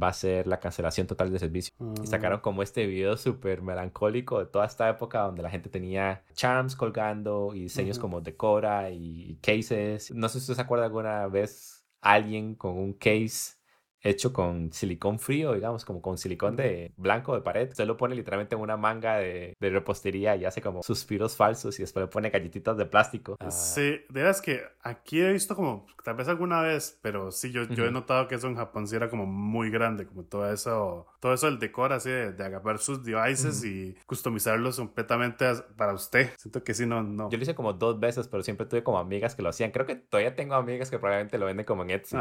[0.00, 1.74] va a ser la cancelación total de servicio.
[2.02, 2.42] Y sacaron mm.
[2.42, 7.54] como este video súper melancólico de toda esta época donde la gente tenía charms colgando
[7.54, 10.12] y diseños como decora y cases.
[10.12, 13.59] No sé si usted se acuerda alguna vez alguien con un case
[14.02, 17.70] hecho con silicón frío, digamos, como con silicón de blanco de pared.
[17.72, 21.78] Se lo pone literalmente en una manga de, de repostería y hace como suspiros falsos
[21.78, 23.36] y después le pone galletitas de plástico.
[23.40, 23.50] Ah.
[23.50, 27.64] Sí, de verdad que aquí he visto como, tal vez alguna vez, pero sí, yo,
[27.64, 31.06] yo he notado que eso en Japón sí era como muy grande, como todo eso,
[31.20, 35.46] todo eso el decor así de, agarrar sus devices y customizarlos completamente
[35.76, 36.30] para usted.
[36.38, 37.30] Siento que sí, no, no.
[37.30, 39.70] Yo lo hice como dos veces, pero siempre tuve como amigas que lo hacían.
[39.70, 42.16] Creo que todavía tengo amigas que probablemente lo venden como en Etsy.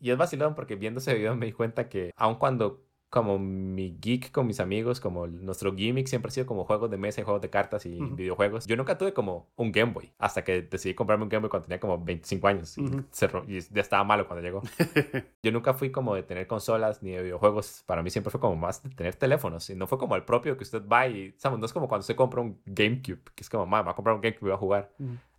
[0.00, 2.86] Y es vacilón porque viéndose me di cuenta que aun cuando
[3.16, 6.98] como mi geek con mis amigos, como nuestro gimmick siempre ha sido como juegos de
[6.98, 8.66] mesa y juegos de cartas y videojuegos.
[8.66, 11.66] Yo nunca tuve como un Game Boy hasta que decidí comprarme un Game Boy cuando
[11.66, 14.60] tenía como 25 años y, y ya estaba malo cuando llegó.
[15.42, 17.84] yo nunca fui como de tener consolas ni de videojuegos.
[17.86, 20.56] Para mí siempre fue como más de tener teléfonos y no fue como el propio
[20.56, 21.58] que usted va y, ¿sabes?
[21.58, 24.16] No es como cuando usted compra un GameCube, que es como, mamá, va a comprar
[24.16, 24.92] un GameCube y va a jugar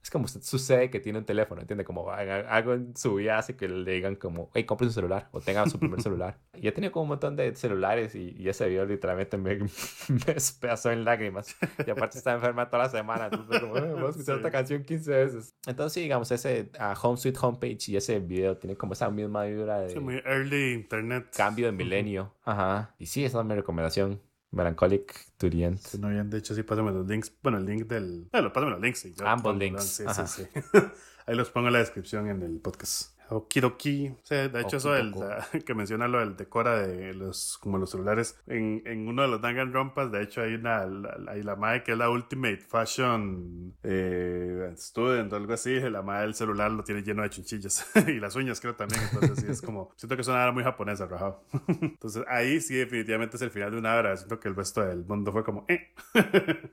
[0.07, 1.83] es como sucede que tiene un teléfono, ¿entiende?
[1.83, 5.41] Como algo en su vida hace que le digan como, hey, compre su celular o
[5.41, 6.39] tenga su primer celular.
[6.55, 9.57] Y he tenido como un montón de celulares y, ese video literalmente me,
[10.07, 11.53] me despedazó en lágrimas.
[11.85, 15.11] Y aparte estaba enferma toda la semana, entonces como, vamos a escuchar esta canción 15
[15.11, 15.55] veces.
[15.67, 19.43] Entonces sí, digamos, ese uh, Home Sweet Homepage y ese video tiene como esa misma
[19.43, 19.89] vibra de...
[19.89, 21.27] Sí, muy early internet.
[21.35, 22.33] Cambio de milenio.
[22.45, 22.95] Ajá.
[22.97, 24.21] Y sí, esa es mi recomendación.
[24.57, 25.79] Melancholic to the End.
[25.79, 27.31] Si no habían de hecho, sí, pásame los links.
[27.41, 28.27] Bueno, el link del.
[28.31, 28.99] Bueno, pásame los links.
[28.99, 29.83] Sí, Ambos links.
[29.83, 30.47] Sí, sí, sí.
[31.25, 33.16] Ahí los pongo en la descripción en el podcast.
[33.29, 34.15] Okidoki.
[34.23, 35.13] Sí, de hecho, eso del,
[35.65, 38.39] que menciona lo del decora de los, como los celulares.
[38.47, 41.93] En, en uno de los Danganronpas, de hecho, hay una, la, hay la madre que
[41.93, 45.79] es la Ultimate Fashion eh, Student o algo así.
[45.79, 47.89] La madre del celular lo tiene lleno de chinchillas.
[48.07, 49.01] y las uñas, creo también.
[49.11, 51.43] Entonces, sí, es como, siento que es una muy japonesa, rajado.
[51.67, 54.15] Entonces, ahí sí, definitivamente es el final de una hora.
[54.15, 55.93] Siento que el resto del mundo fue como, eh.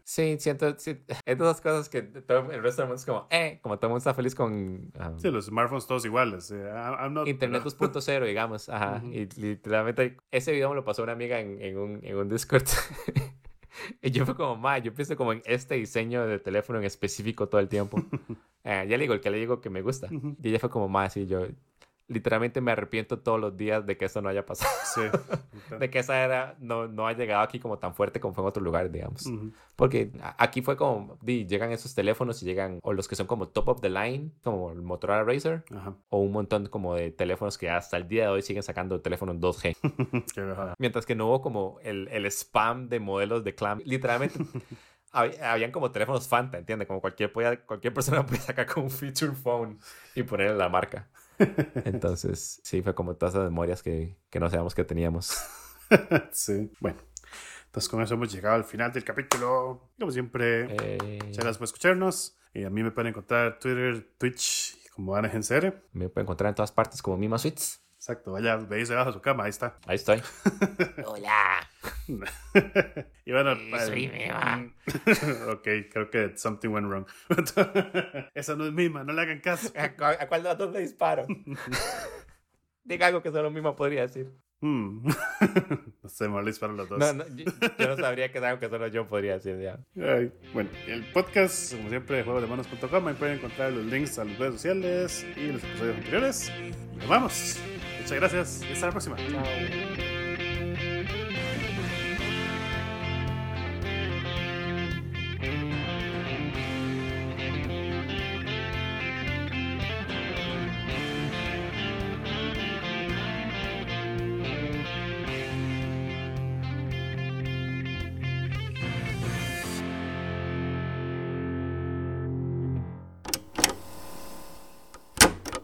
[0.05, 3.27] sí, siento, sí, es de esas cosas que todo, el resto del mundo es como,
[3.31, 4.53] eh, como todo el mundo está feliz con.
[4.55, 6.44] Um, sí, los smartphones todos iguales.
[6.51, 8.69] Internet 2.0, digamos.
[8.69, 9.03] Ajá.
[9.05, 12.65] Y literalmente ese video me lo pasó una amiga en, en, un, en un Discord.
[14.03, 17.49] y yo fue como, ma, yo pienso como en este diseño de teléfono en específico
[17.49, 18.03] todo el tiempo.
[18.67, 20.09] Eh, ya le digo, el que le digo que me gusta.
[20.11, 21.47] Y ella fue como, ma, sí, yo,
[22.09, 24.71] literalmente me arrepiento todos los días de que eso no haya pasado.
[24.85, 25.01] Sí.
[25.79, 28.49] de que esa era no, no ha llegado aquí como tan fuerte como fue en
[28.49, 29.25] otros lugares, digamos.
[29.77, 33.49] Porque aquí fue como, di, llegan esos teléfonos y llegan, o los que son como
[33.49, 35.65] top of the line, como el Motorola Razer,
[36.09, 39.37] o un montón como de teléfonos que hasta el día de hoy siguen sacando teléfonos
[39.37, 40.75] 2G.
[40.79, 43.81] Mientras que no hubo como el, el spam de modelos de clam.
[43.85, 44.39] Literalmente.
[45.15, 46.89] habían como teléfonos Fanta, ¿entiendes?
[46.89, 49.79] Como cualquier, cualquier persona puede sacar como un feature phone
[50.15, 51.09] y ponerle la marca.
[51.85, 55.37] Entonces, sí, fue como todas esas memorias que, que no sabíamos que teníamos.
[56.33, 56.99] sí, bueno.
[57.67, 59.91] Entonces, con eso hemos llegado al final del capítulo.
[59.99, 61.19] Como siempre, eh...
[61.25, 62.37] muchas gracias por escucharnos.
[62.53, 65.83] Y a mí me pueden encontrar Twitter, Twitch, como Ana Gensere.
[65.93, 67.81] Me pueden encontrar en todas partes como Mima Suites.
[67.97, 69.79] Exacto, vaya, veis debajo de su cama, ahí está.
[69.87, 70.23] Ahí estoy.
[71.07, 71.69] Hola.
[73.25, 74.73] y bueno, soy Mima.
[75.53, 77.07] ok, creo que something went wrong.
[78.35, 79.73] Esa no es Mima, no le hagan caso.
[79.77, 81.27] ¿A, cuál de los dos le disparo?
[82.85, 84.33] Diga algo que solo Mima podría decir.
[84.61, 85.05] Hmm.
[86.03, 86.99] no sé, me disparo los dos.
[86.99, 87.45] No, no, yo,
[87.89, 89.79] no sabría que es algo que solo yo podría decir ya.
[90.53, 94.55] bueno, el podcast, como siempre, de juegosdemanos.com, ahí pueden encontrar los links a las redes
[94.55, 96.53] sociales y los episodios anteriores.
[96.97, 97.61] Nos vamos.
[98.01, 99.17] Muchas gracias y hasta la próxima.
[99.17, 100.04] Chao.